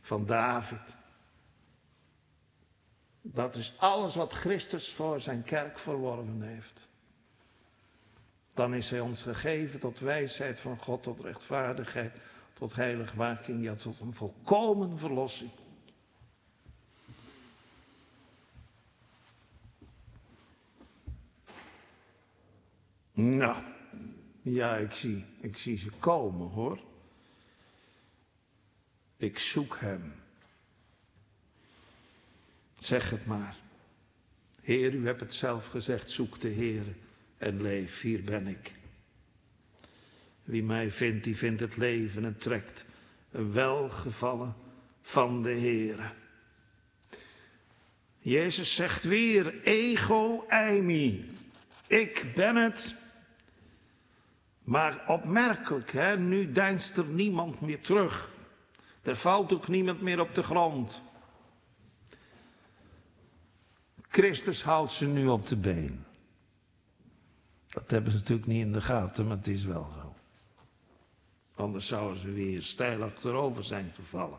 van 0.00 0.26
David. 0.26 0.96
Dat 3.22 3.56
is 3.56 3.74
alles 3.78 4.14
wat 4.14 4.32
Christus 4.32 4.92
voor 4.92 5.20
zijn 5.20 5.42
kerk 5.42 5.78
verworven 5.78 6.42
heeft. 6.42 6.89
Dan 8.60 8.74
is 8.74 8.90
hij 8.90 9.00
ons 9.00 9.22
gegeven 9.22 9.80
tot 9.80 9.98
wijsheid 9.98 10.60
van 10.60 10.78
God, 10.78 11.02
tot 11.02 11.20
rechtvaardigheid, 11.20 12.12
tot 12.52 12.74
heiligmaking, 12.74 13.62
ja 13.62 13.74
tot 13.74 14.00
een 14.00 14.14
volkomen 14.14 14.98
verlossing. 14.98 15.50
Nou, 23.12 23.62
ja, 24.42 24.76
ik 24.76 24.92
zie, 24.92 25.24
ik 25.40 25.58
zie 25.58 25.78
ze 25.78 25.90
komen 25.98 26.48
hoor. 26.48 26.80
Ik 29.16 29.38
zoek 29.38 29.76
hem. 29.80 30.14
Zeg 32.78 33.10
het 33.10 33.26
maar. 33.26 33.56
Heer, 34.60 34.94
u 34.94 35.06
hebt 35.06 35.20
het 35.20 35.34
zelf 35.34 35.66
gezegd, 35.66 36.10
zoek 36.10 36.40
de 36.40 36.48
Heer 36.48 36.84
en 37.40 37.62
leef, 37.62 38.00
hier 38.00 38.24
ben 38.24 38.46
ik. 38.46 38.72
Wie 40.44 40.62
mij 40.62 40.90
vindt, 40.90 41.24
die 41.24 41.36
vindt 41.36 41.60
het 41.60 41.76
leven 41.76 42.24
en 42.24 42.36
trekt 42.36 42.84
een 43.30 43.52
welgevallen 43.52 44.54
van 45.02 45.42
de 45.42 45.50
Heer. 45.50 46.14
Jezus 48.18 48.74
zegt 48.74 49.04
weer, 49.04 49.62
ego 49.62 50.44
eimi. 50.48 51.28
Ik 51.86 52.32
ben 52.34 52.56
het. 52.56 52.94
Maar 54.62 55.04
opmerkelijk, 55.08 55.92
hè, 55.92 56.18
nu 56.18 56.52
deinst 56.52 56.96
er 56.96 57.06
niemand 57.06 57.60
meer 57.60 57.80
terug. 57.80 58.30
Er 59.02 59.16
valt 59.16 59.52
ook 59.52 59.68
niemand 59.68 60.00
meer 60.00 60.20
op 60.20 60.34
de 60.34 60.42
grond. 60.42 61.02
Christus 64.08 64.62
houdt 64.62 64.92
ze 64.92 65.06
nu 65.06 65.26
op 65.26 65.46
de 65.46 65.56
been. 65.56 66.04
Dat 67.70 67.90
hebben 67.90 68.12
ze 68.12 68.18
natuurlijk 68.18 68.46
niet 68.46 68.64
in 68.64 68.72
de 68.72 68.80
gaten, 68.80 69.26
maar 69.26 69.36
het 69.36 69.46
is 69.46 69.64
wel 69.64 69.90
zo. 69.94 70.14
Anders 71.54 71.86
zouden 71.86 72.18
ze 72.18 72.32
weer 72.32 72.62
stijl 72.62 73.02
achterover 73.02 73.64
zijn 73.64 73.90
gevallen. 73.94 74.38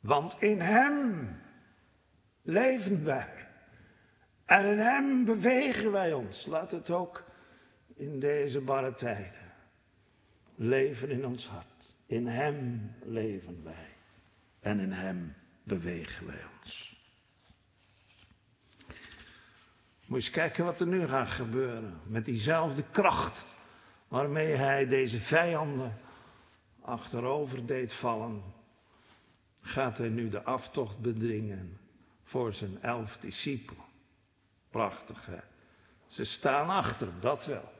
Want 0.00 0.36
in 0.42 0.60
Hem 0.60 1.28
leven 2.42 3.04
wij. 3.04 3.48
En 4.44 4.66
in 4.66 4.78
Hem 4.78 5.24
bewegen 5.24 5.92
wij 5.92 6.12
ons. 6.12 6.46
Laat 6.46 6.70
het 6.70 6.90
ook 6.90 7.24
in 7.94 8.20
deze 8.20 8.60
barre 8.60 8.92
tijden 8.92 9.48
leven 10.58 11.10
in 11.10 11.26
ons 11.26 11.46
hart. 11.46 11.96
In 12.06 12.26
Hem 12.26 12.90
leven 13.04 13.64
wij. 13.64 13.96
En 14.60 14.80
in 14.80 14.92
Hem 14.92 15.34
bewegen 15.62 16.26
wij 16.26 16.40
ons. 16.60 16.97
Moet 20.08 20.24
je 20.24 20.26
eens 20.26 20.36
kijken 20.36 20.64
wat 20.64 20.80
er 20.80 20.86
nu 20.86 21.06
gaat 21.06 21.28
gebeuren. 21.28 22.00
Met 22.04 22.24
diezelfde 22.24 22.82
kracht 22.90 23.44
waarmee 24.08 24.52
hij 24.52 24.86
deze 24.86 25.20
vijanden 25.20 25.98
achterover 26.80 27.66
deed 27.66 27.92
vallen, 27.92 28.42
gaat 29.60 29.98
hij 29.98 30.08
nu 30.08 30.28
de 30.28 30.42
aftocht 30.42 30.98
bedringen 30.98 31.78
voor 32.24 32.54
zijn 32.54 32.82
elf 32.82 33.18
discipelen. 33.18 33.84
Prachtig, 34.70 35.26
hè? 35.26 35.38
Ze 36.06 36.24
staan 36.24 36.68
achter, 36.68 37.08
dat 37.20 37.46
wel. 37.46 37.72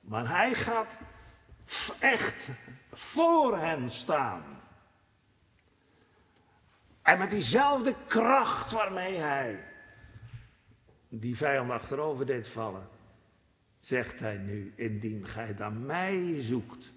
Maar 0.00 0.28
hij 0.28 0.54
gaat 0.54 0.98
echt 1.98 2.48
voor 2.92 3.58
hen 3.58 3.90
staan. 3.90 4.42
En 7.04 7.18
met 7.18 7.30
diezelfde 7.30 7.94
kracht 8.06 8.72
waarmee 8.72 9.16
hij 9.16 9.64
die 11.08 11.36
vijand 11.36 11.70
achterover 11.70 12.26
deed 12.26 12.48
vallen, 12.48 12.88
zegt 13.78 14.20
hij 14.20 14.36
nu, 14.36 14.72
indien 14.76 15.26
gij 15.26 15.54
dan 15.54 15.86
mij 15.86 16.36
zoekt, 16.40 16.92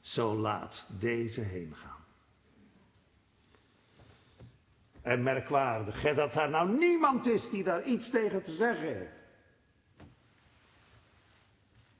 zo 0.00 0.36
laat 0.36 0.86
deze 0.98 1.40
heen 1.40 1.74
gaan. 1.74 2.04
En 5.02 5.22
merkwaardig, 5.22 6.14
dat 6.14 6.34
er 6.34 6.50
nou 6.50 6.78
niemand 6.78 7.26
is 7.26 7.50
die 7.50 7.64
daar 7.64 7.82
iets 7.82 8.10
tegen 8.10 8.42
te 8.42 8.54
zeggen 8.54 8.96
heeft. 8.96 9.22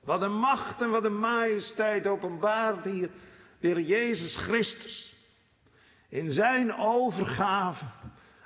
Wat 0.01 0.23
een 0.23 0.39
macht 0.39 0.83
en 0.83 0.91
wat 0.91 1.05
een 1.05 1.19
majesteit 1.19 2.07
openbaart 2.07 2.85
hier 2.85 3.11
weer 3.59 3.81
Jezus 3.81 4.37
Christus. 4.37 5.14
In 6.09 6.31
zijn 6.31 6.77
overgave 6.77 7.85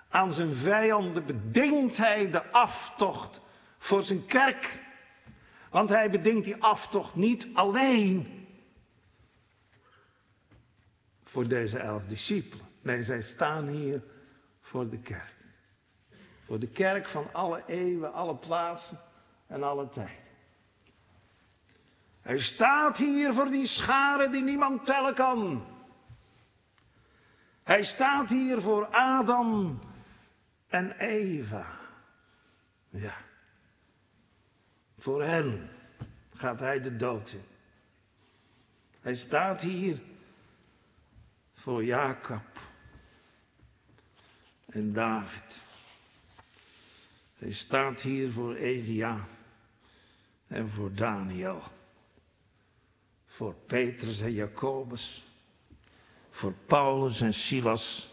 aan 0.08 0.32
zijn 0.32 0.52
vijanden 0.52 1.26
bedingt 1.26 1.96
hij 1.96 2.30
de 2.30 2.50
aftocht 2.50 3.40
voor 3.78 4.02
zijn 4.02 4.26
kerk. 4.26 4.80
Want 5.70 5.88
hij 5.88 6.10
bedingt 6.10 6.44
die 6.44 6.62
aftocht 6.62 7.14
niet 7.14 7.48
alleen 7.54 8.46
voor 11.24 11.48
deze 11.48 11.78
elf 11.78 12.04
discipelen. 12.04 12.66
Nee, 12.82 13.02
zij 13.02 13.22
staan 13.22 13.66
hier 13.68 14.02
voor 14.60 14.88
de 14.88 14.98
kerk. 14.98 15.34
Voor 16.44 16.58
de 16.58 16.68
kerk 16.68 17.08
van 17.08 17.32
alle 17.32 17.62
eeuwen, 17.66 18.12
alle 18.12 18.36
plaatsen 18.36 19.00
en 19.46 19.62
alle 19.62 19.88
tijden. 19.88 20.26
Hij 22.20 22.38
staat 22.38 22.98
hier 22.98 23.34
voor 23.34 23.50
die 23.50 23.66
scharen 23.66 24.32
die 24.32 24.42
niemand 24.42 24.84
tellen 24.84 25.14
kan. 25.14 25.66
Hij 27.68 27.82
staat 27.82 28.28
hier 28.28 28.60
voor 28.60 28.86
Adam 28.86 29.80
en 30.66 30.98
Eva. 30.98 31.80
Ja. 32.88 33.16
Voor 34.98 35.22
hen 35.22 35.70
gaat 36.34 36.60
hij 36.60 36.80
de 36.80 36.96
dood 36.96 37.32
in. 37.32 37.44
Hij 39.00 39.14
staat 39.14 39.60
hier 39.60 40.00
voor 41.52 41.84
Jacob 41.84 42.60
en 44.66 44.92
David. 44.92 45.62
Hij 47.38 47.52
staat 47.52 48.00
hier 48.00 48.32
voor 48.32 48.54
Elia 48.54 49.26
en 50.46 50.68
voor 50.68 50.94
Daniel. 50.94 51.62
Voor 53.26 53.54
Petrus 53.54 54.20
en 54.20 54.32
Jacobus. 54.32 55.27
Voor 56.38 56.52
Paulus 56.52 57.20
en 57.20 57.34
Silas. 57.34 58.08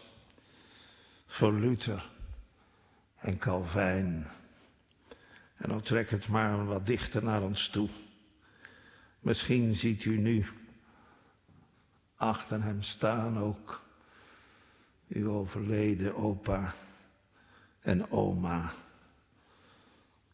Voor 1.26 1.52
Luther 1.52 2.10
en 3.16 3.38
Calvijn. 3.38 4.26
En 5.56 5.68
dan 5.68 5.82
trek 5.82 6.10
het 6.10 6.28
maar 6.28 6.66
wat 6.66 6.86
dichter 6.86 7.22
naar 7.22 7.42
ons 7.42 7.68
toe. 7.68 7.88
Misschien 9.20 9.74
ziet 9.74 10.04
u 10.04 10.16
nu 10.18 10.46
achter 12.16 12.62
hem 12.62 12.82
staan 12.82 13.38
ook 13.38 13.82
uw 15.08 15.30
overleden 15.30 16.16
opa 16.16 16.74
en 17.80 18.10
oma. 18.10 18.72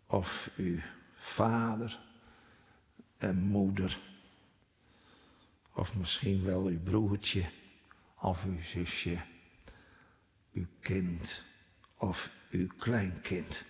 Of 0.06 0.50
uw 0.56 0.78
vader 1.14 1.98
en 3.18 3.38
moeder. 3.38 3.98
Of 5.72 5.96
misschien 5.96 6.44
wel 6.44 6.64
uw 6.64 6.80
broertje 6.80 7.60
of 8.22 8.44
uw 8.44 8.62
zusje. 8.62 9.24
Uw 10.52 10.66
kind 10.80 11.44
of 11.96 12.30
uw 12.50 12.66
kleinkind. 12.78 13.64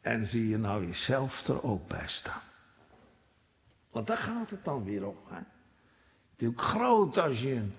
En 0.00 0.26
zie 0.26 0.48
je 0.48 0.58
nou 0.58 0.86
jezelf 0.86 1.48
er 1.48 1.62
ook 1.62 1.88
bij 1.88 2.08
staan. 2.08 2.42
Want 3.90 4.06
daar 4.06 4.18
gaat 4.18 4.50
het 4.50 4.64
dan 4.64 4.84
weer 4.84 5.06
om. 5.06 5.18
Hè? 5.28 5.40
Natuurlijk 6.30 6.60
groot 6.60 7.18
als 7.18 7.42
je 7.42 7.54
een 7.54 7.74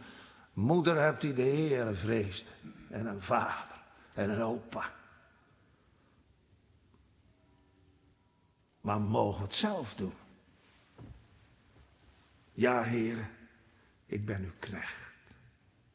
moeder 0.53 1.01
hebt 1.01 1.21
die 1.21 1.33
de 1.33 1.41
Heer 1.41 1.95
vreest. 1.95 2.55
En 2.89 3.05
een 3.05 3.21
vader 3.21 3.81
en 4.13 4.29
een 4.29 4.41
opa. 4.41 4.93
Maar 8.81 9.01
mogen 9.01 9.41
het 9.41 9.53
zelf 9.53 9.93
doen? 9.93 10.13
Ja, 12.59 12.83
Heer, 12.83 13.29
ik 14.05 14.25
ben 14.25 14.43
uw 14.43 14.53
knecht. 14.59 15.11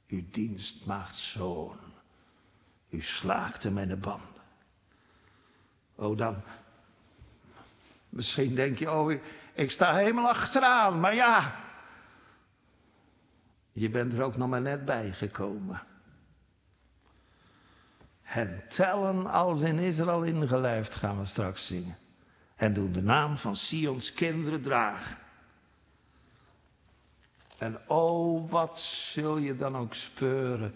Uw 0.08 0.22
dienstmaagd 0.30 1.16
zoon. 1.16 1.78
U 2.88 3.00
slaakte 3.00 3.70
mijn 3.70 4.00
banden. 4.00 4.42
Oh, 5.94 6.16
dan. 6.16 6.42
Misschien 8.08 8.54
denk 8.54 8.78
je, 8.78 8.90
oh, 8.90 9.12
ik 9.54 9.70
sta 9.70 9.94
helemaal 9.94 10.28
achteraan, 10.28 11.00
maar 11.00 11.14
ja. 11.14 11.60
Je 13.72 13.90
bent 13.90 14.12
er 14.12 14.22
ook 14.22 14.36
nog 14.36 14.48
maar 14.48 14.62
net 14.62 14.84
bij 14.84 15.12
gekomen. 15.12 15.82
En 18.22 18.62
tellen 18.68 19.26
als 19.26 19.60
in 19.60 19.78
Israël 19.78 20.22
ingelijfd 20.22 20.94
gaan 20.94 21.18
we 21.18 21.26
straks 21.26 21.66
zingen. 21.66 21.98
En 22.56 22.72
doen 22.72 22.92
de 22.92 23.02
naam 23.02 23.36
van 23.36 23.56
Sions 23.56 24.12
kinderen 24.12 24.62
dragen. 24.62 25.22
En 27.64 27.78
oh, 27.86 28.50
wat 28.50 28.78
zul 28.78 29.36
je 29.36 29.56
dan 29.56 29.76
ook 29.76 29.94
speuren 29.94 30.74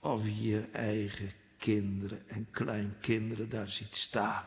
of 0.00 0.20
je 0.24 0.68
eigen 0.72 1.30
kinderen 1.58 2.28
en 2.28 2.50
kleinkinderen 2.50 3.48
daar 3.48 3.68
ziet 3.68 3.96
staan. 3.96 4.44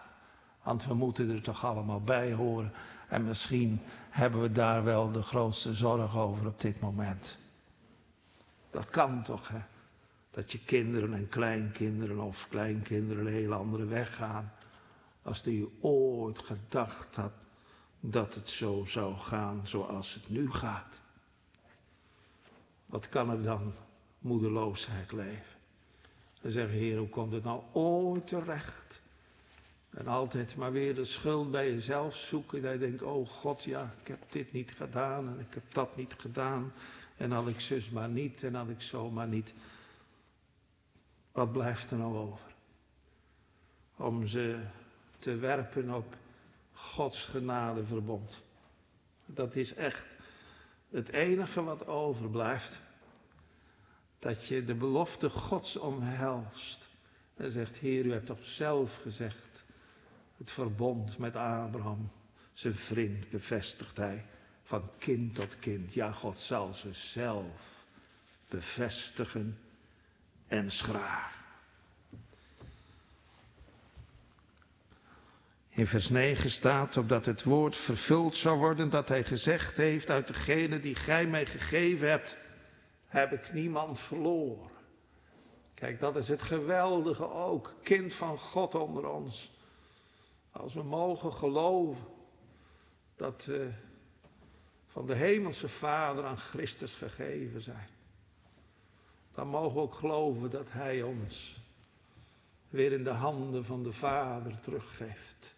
Want 0.64 0.86
we 0.86 0.94
moeten 0.94 1.30
er 1.30 1.42
toch 1.42 1.66
allemaal 1.66 2.02
bij 2.02 2.34
horen. 2.34 2.74
En 3.08 3.24
misschien 3.24 3.82
hebben 4.10 4.42
we 4.42 4.52
daar 4.52 4.84
wel 4.84 5.12
de 5.12 5.22
grootste 5.22 5.74
zorg 5.74 6.18
over 6.18 6.48
op 6.48 6.62
dit 6.62 6.80
moment. 6.80 7.38
Dat 8.70 8.90
kan 8.90 9.24
toch, 9.24 9.48
hè? 9.48 9.62
Dat 10.32 10.52
je 10.52 10.64
kinderen 10.64 11.14
en 11.14 11.30
kleinkinderen 11.30 12.20
of 12.20 12.48
kleinkinderen 12.50 13.26
een 13.26 13.34
heel 13.34 13.54
andere 13.54 13.86
weg 13.86 14.16
gaan. 14.16 14.54
Als 15.22 15.44
die 15.44 15.78
ooit 15.82 16.40
gedacht 16.40 17.16
had 17.16 17.34
dat 18.00 18.36
het 18.36 18.50
zo 18.50 18.84
zou 18.86 19.16
gaan 19.16 19.68
zoals 19.68 20.14
het 20.14 20.30
nu 20.30 20.52
gaat. 20.52 21.06
Wat 22.88 23.10
kan 23.10 23.30
er 23.30 23.44
dan 23.44 23.74
moedeloosheid 24.20 25.12
leven? 25.12 25.56
En 26.42 26.52
zeggen, 26.52 26.78
Heer, 26.78 26.98
hoe 26.98 27.10
komt 27.10 27.34
het 27.34 27.44
nou 27.44 27.62
ooit 27.74 28.28
terecht? 28.28 29.02
En 29.90 30.08
altijd 30.08 30.56
maar 30.56 30.72
weer 30.72 30.96
de 30.96 31.06
schuld 31.06 31.52
bij 31.52 31.72
jezelf 31.72 32.16
zoeken. 32.16 32.62
Dat 32.62 32.74
je 32.74 32.80
denkt, 32.80 33.02
oh 33.02 33.28
God, 33.28 33.64
ja, 33.64 33.94
ik 34.02 34.08
heb 34.08 34.32
dit 34.32 34.52
niet 34.52 34.72
gedaan 34.72 35.28
en 35.28 35.40
ik 35.40 35.54
heb 35.54 35.74
dat 35.74 35.96
niet 35.96 36.16
gedaan. 36.18 36.74
En 37.18 37.32
had 37.32 37.48
ik 37.48 37.60
zus 37.60 37.90
maar 37.90 38.10
niet 38.10 38.44
en 38.44 38.56
had 38.56 38.70
ik 38.70 38.82
zo 38.82 39.10
maar 39.12 39.28
niet. 39.28 39.54
Wat 41.32 41.52
blijft 41.52 41.92
er 41.92 41.98
nou 41.98 42.16
over? 42.16 42.56
Om 43.96 44.26
ze 44.26 44.64
te 45.18 45.36
werpen 45.36 45.94
op 45.94 46.16
Gods 46.74 47.26
genadeverbond. 47.26 48.44
Dat 49.26 49.56
is 49.56 49.74
echt 49.74 50.17
het 50.90 51.10
enige 51.10 51.64
wat 51.64 51.88
overblijft. 51.88 52.82
Dat 54.20 54.46
je 54.46 54.64
de 54.64 54.76
belofte 54.76 55.30
Gods 55.30 55.78
omhelst. 55.78 56.90
En 57.36 57.52
zegt, 57.52 57.78
Heer, 57.78 58.06
u 58.06 58.12
hebt 58.12 58.26
toch 58.26 58.46
zelf 58.46 58.96
gezegd. 59.02 59.66
Het 60.38 60.52
verbond 60.52 61.18
met 61.18 61.36
Abraham, 61.36 62.12
zijn 62.54 62.76
vriend, 62.76 63.30
bevestigt 63.30 63.98
hij. 63.98 64.26
Van 64.64 64.90
kind 64.98 65.36
tot 65.36 65.60
kind. 65.60 65.94
Ja, 65.94 66.12
God 66.12 66.40
zal 66.40 66.74
ze 66.74 66.94
zelf 66.94 67.86
bevestigen 68.48 69.60
en 70.48 70.72
schragen. 70.72 71.37
In 75.78 75.88
vers 75.88 76.10
9 76.10 76.52
staat, 76.52 76.98
opdat 76.98 77.26
het 77.26 77.44
woord 77.44 77.78
vervuld 77.78 78.36
zou 78.36 78.58
worden 78.58 78.90
dat 78.90 79.10
hij 79.10 79.24
gezegd 79.24 79.78
heeft, 79.78 80.10
uit 80.10 80.28
degene 80.28 80.80
die 80.80 80.96
gij 80.96 81.28
mij 81.28 81.46
gegeven 81.46 82.10
hebt, 82.10 82.38
heb 83.06 83.32
ik 83.32 83.54
niemand 83.54 84.00
verloren. 84.00 84.70
Kijk, 85.74 86.00
dat 86.00 86.16
is 86.16 86.28
het 86.28 86.42
geweldige 86.42 87.30
ook, 87.30 87.76
kind 87.84 88.14
van 88.14 88.38
God 88.38 88.76
onder 88.76 89.10
ons. 89.10 89.52
Als 90.52 90.74
we 90.74 90.84
mogen 90.84 91.34
geloven 91.34 92.06
dat 93.16 93.46
we 93.46 93.70
van 94.88 95.06
de 95.06 95.16
hemelse 95.16 95.68
Vader 95.68 96.26
aan 96.26 96.38
Christus 96.38 96.96
gegeven 96.96 97.62
zijn. 97.62 97.90
Dan 99.32 99.48
mogen 99.48 99.76
we 99.76 99.82
ook 99.82 99.96
geloven 99.96 100.50
dat 100.50 100.72
Hij 100.72 101.02
ons 101.02 101.62
weer 102.70 102.92
in 102.92 103.04
de 103.04 103.10
handen 103.10 103.66
van 103.66 103.84
de 103.84 103.94
Vader 103.94 104.60
teruggeeft. 104.60 105.57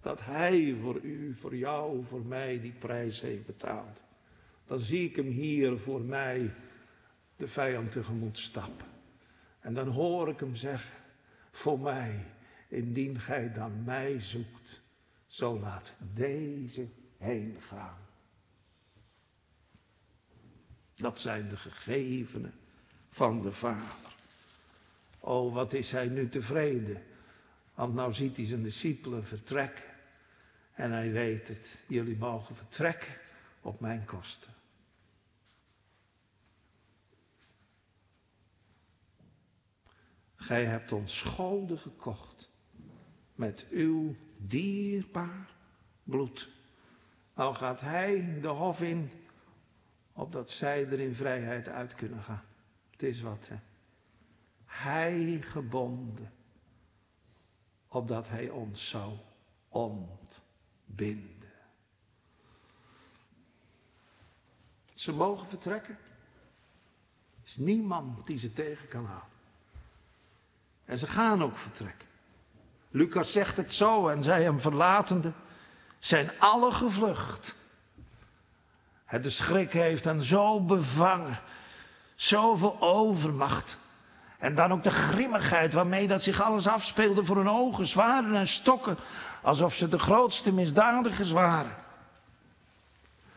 Dat 0.00 0.24
Hij 0.24 0.76
voor 0.80 1.00
u, 1.00 1.34
voor 1.34 1.56
jou, 1.56 2.04
voor 2.04 2.24
mij 2.24 2.60
die 2.60 2.72
prijs 2.72 3.20
heeft 3.20 3.46
betaald. 3.46 4.02
Dan 4.64 4.80
zie 4.80 5.08
ik 5.08 5.16
Hem 5.16 5.26
hier 5.26 5.78
voor 5.78 6.00
mij 6.00 6.54
de 7.36 7.48
vijand 7.48 7.92
tegemoet 7.92 8.38
stappen. 8.38 8.86
En 9.60 9.74
dan 9.74 9.88
hoor 9.88 10.28
ik 10.28 10.40
Hem 10.40 10.54
zeggen, 10.54 10.96
voor 11.50 11.80
mij, 11.80 12.26
indien 12.68 13.20
gij 13.20 13.52
dan 13.52 13.84
mij 13.84 14.20
zoekt, 14.20 14.82
zo 15.26 15.58
laat 15.58 15.94
deze 16.14 16.88
heen 17.18 17.56
gaan. 17.60 17.98
Dat 20.94 21.20
zijn 21.20 21.48
de 21.48 21.56
gegevenen 21.56 22.54
van 23.08 23.42
de 23.42 23.52
Vader. 23.52 24.14
Oh, 25.18 25.54
wat 25.54 25.72
is 25.72 25.92
hij 25.92 26.08
nu 26.08 26.28
tevreden? 26.28 27.02
Want 27.74 27.94
nou 27.94 28.12
ziet 28.12 28.36
hij 28.36 28.46
zijn 28.46 28.62
discipelen 28.62 29.24
vertrekken. 29.24 29.89
En 30.80 30.92
hij 30.92 31.12
weet 31.12 31.48
het, 31.48 31.84
jullie 31.86 32.16
mogen 32.16 32.56
vertrekken 32.56 33.16
op 33.60 33.80
mijn 33.80 34.04
kosten. 34.04 34.54
Gij 40.36 40.64
hebt 40.64 40.92
ons 40.92 41.16
schulden 41.18 41.78
gekocht 41.78 42.50
met 43.34 43.66
uw 43.70 44.16
dierbaar 44.36 45.54
bloed. 46.02 46.50
Nou 47.34 47.54
gaat 47.54 47.80
hij 47.80 48.40
de 48.40 48.48
hof 48.48 48.82
in, 48.82 49.10
opdat 50.12 50.50
zij 50.50 50.86
er 50.86 51.00
in 51.00 51.14
vrijheid 51.14 51.68
uit 51.68 51.94
kunnen 51.94 52.22
gaan. 52.22 52.44
Het 52.90 53.02
is 53.02 53.20
wat, 53.20 53.48
hè. 53.48 53.56
Hij 54.64 55.40
gebonden, 55.40 56.32
opdat 57.88 58.28
hij 58.28 58.48
ons 58.48 58.88
zou 58.88 59.16
ontbinden. 60.90 61.50
Ze 64.94 65.12
mogen 65.12 65.46
vertrekken. 65.46 65.94
Er 65.94 67.46
is 67.46 67.56
niemand 67.56 68.26
die 68.26 68.38
ze 68.38 68.52
tegen 68.52 68.88
kan 68.88 69.04
houden. 69.04 69.28
En 70.84 70.98
ze 70.98 71.06
gaan 71.06 71.42
ook 71.42 71.56
vertrekken. 71.56 72.08
Lucas 72.90 73.32
zegt 73.32 73.56
het 73.56 73.74
zo 73.74 74.08
en 74.08 74.22
zij 74.22 74.42
hem 74.42 74.60
verlatende 74.60 75.32
zijn 75.98 76.38
alle 76.38 76.72
gevlucht. 76.72 77.54
De 79.10 79.30
schrik 79.30 79.72
heeft 79.72 80.04
hen 80.04 80.22
zo 80.22 80.64
bevangen, 80.64 81.40
zoveel 82.14 82.80
overmacht. 82.80 83.78
En 84.40 84.54
dan 84.54 84.72
ook 84.72 84.82
de 84.82 84.90
grimmigheid 84.90 85.72
waarmee 85.72 86.08
dat 86.08 86.22
zich 86.22 86.42
alles 86.42 86.68
afspeelde 86.68 87.24
voor 87.24 87.36
hun 87.36 87.48
ogen, 87.48 87.86
zwaarden 87.86 88.34
en 88.34 88.46
stokken, 88.46 88.96
alsof 89.42 89.74
ze 89.74 89.88
de 89.88 89.98
grootste 89.98 90.52
misdadigers 90.52 91.30
waren. 91.30 91.74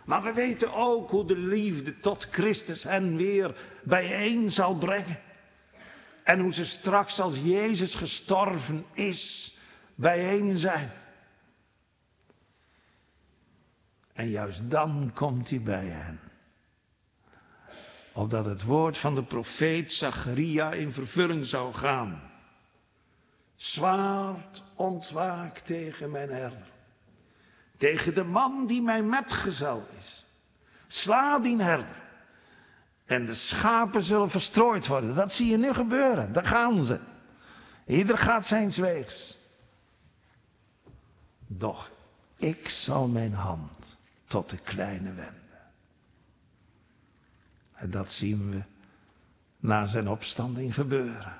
Maar 0.05 0.23
we 0.23 0.33
weten 0.33 0.73
ook 0.73 1.09
hoe 1.09 1.25
de 1.25 1.37
liefde 1.37 1.97
tot 1.97 2.27
Christus 2.31 2.83
hen 2.83 3.15
weer 3.15 3.55
bijeen 3.83 4.51
zal 4.51 4.75
brengen. 4.75 5.19
En 6.23 6.39
hoe 6.39 6.53
ze 6.53 6.65
straks 6.65 7.19
als 7.19 7.37
Jezus 7.43 7.95
gestorven 7.95 8.85
is, 8.93 9.57
bijeen 9.95 10.57
zijn. 10.57 10.91
En 14.13 14.29
juist 14.29 14.69
dan 14.69 15.11
komt 15.13 15.49
hij 15.49 15.61
bij 15.61 15.85
hen. 15.85 16.19
Opdat 18.13 18.45
het 18.45 18.63
woord 18.63 18.97
van 18.97 19.15
de 19.15 19.23
profeet 19.23 19.91
Zacharia 19.91 20.71
in 20.71 20.93
vervulling 20.93 21.45
zou 21.45 21.73
gaan. 21.73 22.31
Zwaard 23.55 24.63
ontwaakt 24.75 25.65
tegen 25.65 26.11
mijn 26.11 26.29
herder. 26.29 26.71
Tegen 27.77 28.13
de 28.13 28.23
man 28.23 28.67
die 28.67 28.81
mijn 28.81 29.09
metgezel 29.09 29.87
is. 29.97 30.25
Sla 30.87 31.39
die 31.39 31.61
herder. 31.61 32.01
En 33.05 33.25
de 33.25 33.33
schapen 33.33 34.03
zullen 34.03 34.29
verstrooid 34.29 34.87
worden. 34.87 35.15
Dat 35.15 35.33
zie 35.33 35.49
je 35.49 35.57
nu 35.57 35.73
gebeuren. 35.73 36.33
Daar 36.33 36.45
gaan 36.45 36.83
ze. 36.83 36.99
Ieder 37.85 38.17
gaat 38.17 38.45
zijn 38.45 38.69
weegs. 38.69 39.37
Doch 41.47 41.91
ik 42.37 42.69
zal 42.69 43.07
mijn 43.07 43.33
hand 43.33 43.97
tot 44.25 44.49
de 44.49 44.57
kleine 44.57 45.13
wenden. 45.13 45.42
En 47.83 47.89
dat 47.89 48.11
zien 48.11 48.49
we 48.49 48.63
na 49.59 49.85
zijn 49.85 50.07
opstanding 50.07 50.73
gebeuren. 50.73 51.37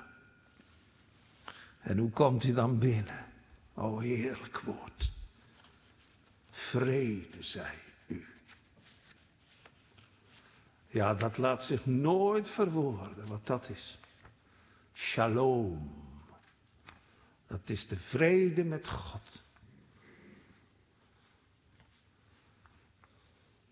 En 1.80 1.98
hoe 1.98 2.10
komt 2.10 2.42
hij 2.42 2.52
dan 2.52 2.78
binnen? 2.78 3.26
O 3.74 3.98
heerlijk 3.98 4.60
woord. 4.60 5.12
Vrede 6.50 7.42
zij 7.42 7.78
u. 8.06 8.26
Ja, 10.86 11.14
dat 11.14 11.38
laat 11.38 11.64
zich 11.64 11.86
nooit 11.86 12.48
verwoorden 12.48 13.26
wat 13.26 13.46
dat 13.46 13.68
is. 13.68 13.98
Shalom. 14.94 15.94
Dat 17.46 17.68
is 17.68 17.86
de 17.86 17.96
vrede 17.96 18.64
met 18.64 18.88
God. 18.88 19.43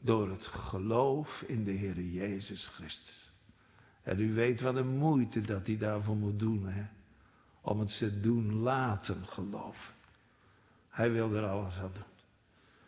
Door 0.05 0.31
het 0.31 0.47
geloof 0.47 1.43
in 1.43 1.65
de 1.65 1.71
Heer 1.71 2.01
Jezus 2.01 2.67
Christus. 2.67 3.33
En 4.03 4.21
u 4.21 4.35
weet 4.35 4.61
wat 4.61 4.75
een 4.75 4.97
moeite 4.97 5.41
dat 5.41 5.67
hij 5.67 5.77
daarvoor 5.77 6.17
moet 6.17 6.39
doen, 6.39 6.67
hè? 6.67 6.87
Om 7.61 7.81
het 7.81 7.91
ze 7.91 8.21
doen 8.21 8.55
laten 8.55 9.27
geloven. 9.27 9.95
Hij 10.89 11.13
wil 11.13 11.35
er 11.35 11.47
alles 11.47 11.79
aan 11.79 11.91
doen. 11.93 12.03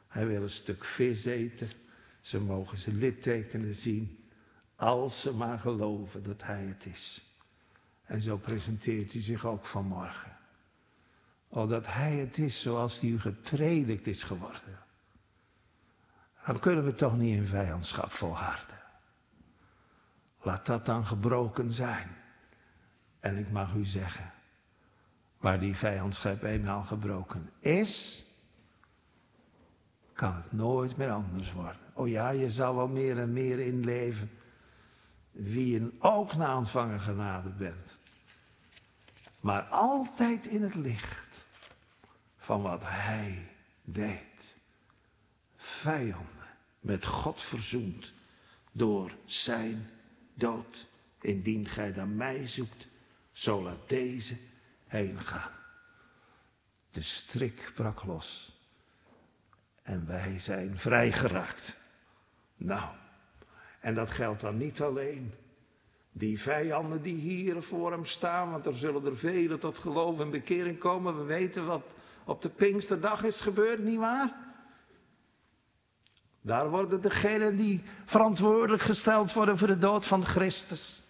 Hij 0.09 0.27
wil 0.27 0.43
een 0.43 0.51
stuk 0.51 0.85
vis 0.85 1.25
eten. 1.25 1.69
Ze 2.21 2.41
mogen 2.41 2.79
zijn 2.79 2.99
littekenen 2.99 3.75
zien. 3.75 4.19
Als 4.77 5.21
ze 5.21 5.33
maar 5.33 5.59
geloven 5.59 6.23
dat 6.23 6.43
hij 6.43 6.65
het 6.65 6.87
is. 6.87 7.25
En 8.05 8.23
zo 8.23 8.37
presenteert 8.37 9.13
hij 9.13 9.23
zich 9.23 9.47
ook 9.47 9.67
vanmorgen. 9.67 10.37
Oh, 11.49 11.69
dat 11.69 11.87
hij 11.87 12.17
het 12.17 12.39
is 12.39 12.61
zoals 12.61 13.01
hij 13.01 13.11
u 13.11 13.21
gepredikt 13.21 14.07
is 14.07 14.23
geworden. 14.23 14.79
Dan 16.45 16.59
kunnen 16.59 16.85
we 16.85 16.95
toch 16.95 17.17
niet 17.17 17.37
in 17.37 17.47
vijandschap 17.47 18.13
volharden. 18.13 18.83
Laat 20.43 20.67
dat 20.67 20.87
dan 20.87 21.07
gebroken 21.07 21.73
zijn. 21.73 22.17
En 23.21 23.37
ik 23.37 23.51
mag 23.51 23.75
u 23.75 23.85
zeggen, 23.85 24.33
waar 25.39 25.61
die 25.61 25.77
vijandschap 25.77 26.43
eenmaal 26.43 26.83
gebroken 26.83 27.51
is, 27.59 28.25
kan 30.13 30.35
het 30.35 30.53
nooit 30.53 30.97
meer 30.97 31.11
anders 31.11 31.53
worden. 31.53 31.81
Oh 31.93 32.09
ja, 32.09 32.31
je 32.31 32.51
zal 32.51 32.75
wel 32.75 32.89
meer 32.89 33.19
en 33.19 33.33
meer 33.33 33.59
inleven 33.59 34.31
wie 35.31 35.73
je 35.73 35.93
ook 35.99 36.35
na 36.35 36.57
ontvangen 36.57 37.01
genade 37.01 37.51
bent. 37.51 37.99
Maar 39.41 39.63
altijd 39.63 40.47
in 40.47 40.63
het 40.63 40.75
licht 40.75 41.47
van 42.37 42.63
wat 42.63 42.83
hij 42.87 43.51
deed. 43.83 44.57
Vijanden 45.57 46.34
met 46.85 47.07
God 47.07 47.41
verzoend 47.41 48.13
door 48.73 49.17
zijn 49.25 49.91
dood. 50.35 50.87
Indien 51.21 51.69
gij 51.69 51.93
dan 51.93 52.17
mij 52.17 52.49
zoekt, 52.49 52.87
zo 53.33 53.63
laat 53.63 53.89
deze 53.89 54.37
heen 54.87 55.21
gaan. 55.21 55.53
De 56.91 57.03
strik 57.03 57.73
brak 57.75 58.05
los 58.05 58.59
en 59.83 60.07
wij 60.07 60.39
zijn 60.39 60.79
vrijgeraakt. 60.79 61.77
Nou, 62.57 62.95
En 63.81 63.95
dat 63.95 64.11
geldt 64.11 64.41
dan 64.41 64.57
niet 64.57 64.81
alleen 64.81 65.35
die 66.13 66.41
vijanden 66.41 67.03
die 67.03 67.15
hier 67.15 67.63
voor 67.63 67.93
hem 67.93 68.05
staan, 68.05 68.51
want 68.51 68.67
er 68.67 68.75
zullen 68.75 69.05
er 69.07 69.17
velen 69.17 69.59
tot 69.59 69.79
geloof 69.79 70.21
en 70.21 70.31
bekering 70.31 70.79
komen. 70.79 71.17
We 71.19 71.25
weten 71.25 71.67
wat 71.67 71.95
op 72.25 72.43
de 72.43 72.49
Pinksterdag 72.49 73.23
is 73.23 73.41
gebeurd, 73.41 73.79
nietwaar? 73.79 74.44
Daar 76.47 76.71
worden 76.71 77.01
degenen 77.01 77.57
die 77.57 77.83
verantwoordelijk 78.05 78.83
gesteld 78.83 79.33
worden 79.33 79.59
voor 79.59 79.67
de 79.67 79.79
dood 79.79 80.07
van 80.07 80.25
Christus, 80.25 81.03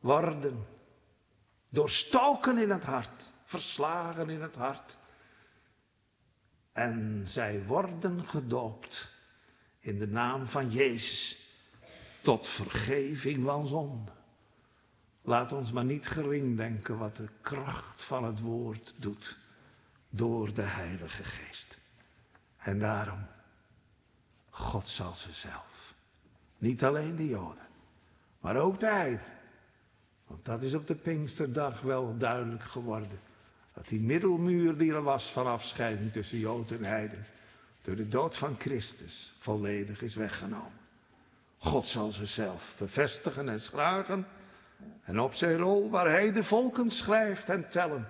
worden 0.00 0.66
doorstoken 1.68 2.58
in 2.58 2.70
het 2.70 2.84
hart, 2.84 3.32
verslagen 3.44 4.28
in 4.28 4.42
het 4.42 4.56
hart. 4.56 4.98
En 6.72 7.22
zij 7.24 7.64
worden 7.64 8.24
gedoopt 8.24 9.12
in 9.80 9.98
de 9.98 10.08
naam 10.08 10.48
van 10.48 10.70
Jezus 10.70 11.38
tot 12.20 12.48
vergeving 12.48 13.44
van 13.44 13.66
zonde. 13.66 14.12
Laat 15.22 15.52
ons 15.52 15.72
maar 15.72 15.84
niet 15.84 16.08
gering 16.08 16.56
denken 16.56 16.98
wat 16.98 17.16
de 17.16 17.28
kracht 17.40 18.04
van 18.04 18.24
het 18.24 18.40
woord 18.40 18.94
doet 18.96 19.38
door 20.08 20.54
de 20.54 20.62
Heilige 20.62 21.24
Geest. 21.24 21.78
En 22.56 22.78
daarom, 22.78 23.26
God 24.54 24.88
zal 24.88 25.14
ze 25.14 25.32
zelf. 25.32 25.94
Niet 26.58 26.84
alleen 26.84 27.16
de 27.16 27.28
Joden, 27.28 27.66
maar 28.40 28.56
ook 28.56 28.80
de 28.80 28.86
Heiden. 28.86 29.32
Want 30.26 30.44
dat 30.44 30.62
is 30.62 30.74
op 30.74 30.86
de 30.86 30.94
Pinksterdag 30.94 31.80
wel 31.80 32.16
duidelijk 32.16 32.62
geworden. 32.62 33.20
Dat 33.74 33.88
die 33.88 34.00
middelmuur 34.00 34.76
die 34.76 34.92
er 34.92 35.02
was 35.02 35.30
van 35.30 35.46
afscheiding 35.46 36.12
tussen 36.12 36.38
Jood 36.38 36.70
en 36.70 36.84
Heiden, 36.84 37.26
door 37.82 37.96
de 37.96 38.08
dood 38.08 38.36
van 38.36 38.56
Christus 38.58 39.34
volledig 39.38 40.02
is 40.02 40.14
weggenomen. 40.14 40.80
God 41.58 41.86
zal 41.86 42.10
zichzelf 42.10 42.74
bevestigen 42.78 43.48
en 43.48 43.60
schragen. 43.60 44.26
En 45.02 45.20
op 45.20 45.34
zijn 45.34 45.56
rol 45.56 45.90
waar 45.90 46.08
hij 46.08 46.32
de 46.32 46.44
volken 46.44 46.90
schrijft 46.90 47.48
en 47.48 47.68
tellen. 47.68 48.08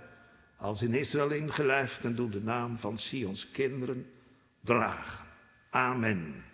Als 0.57 0.83
in 0.83 0.95
Israël 0.95 1.31
ingelijfd 1.31 2.05
en 2.05 2.15
doet 2.15 2.33
de 2.33 2.43
naam 2.43 2.79
van 2.79 2.99
Sions 2.99 3.51
kinderen 3.51 4.11
dragen. 4.61 5.32
Amen. 5.75 6.52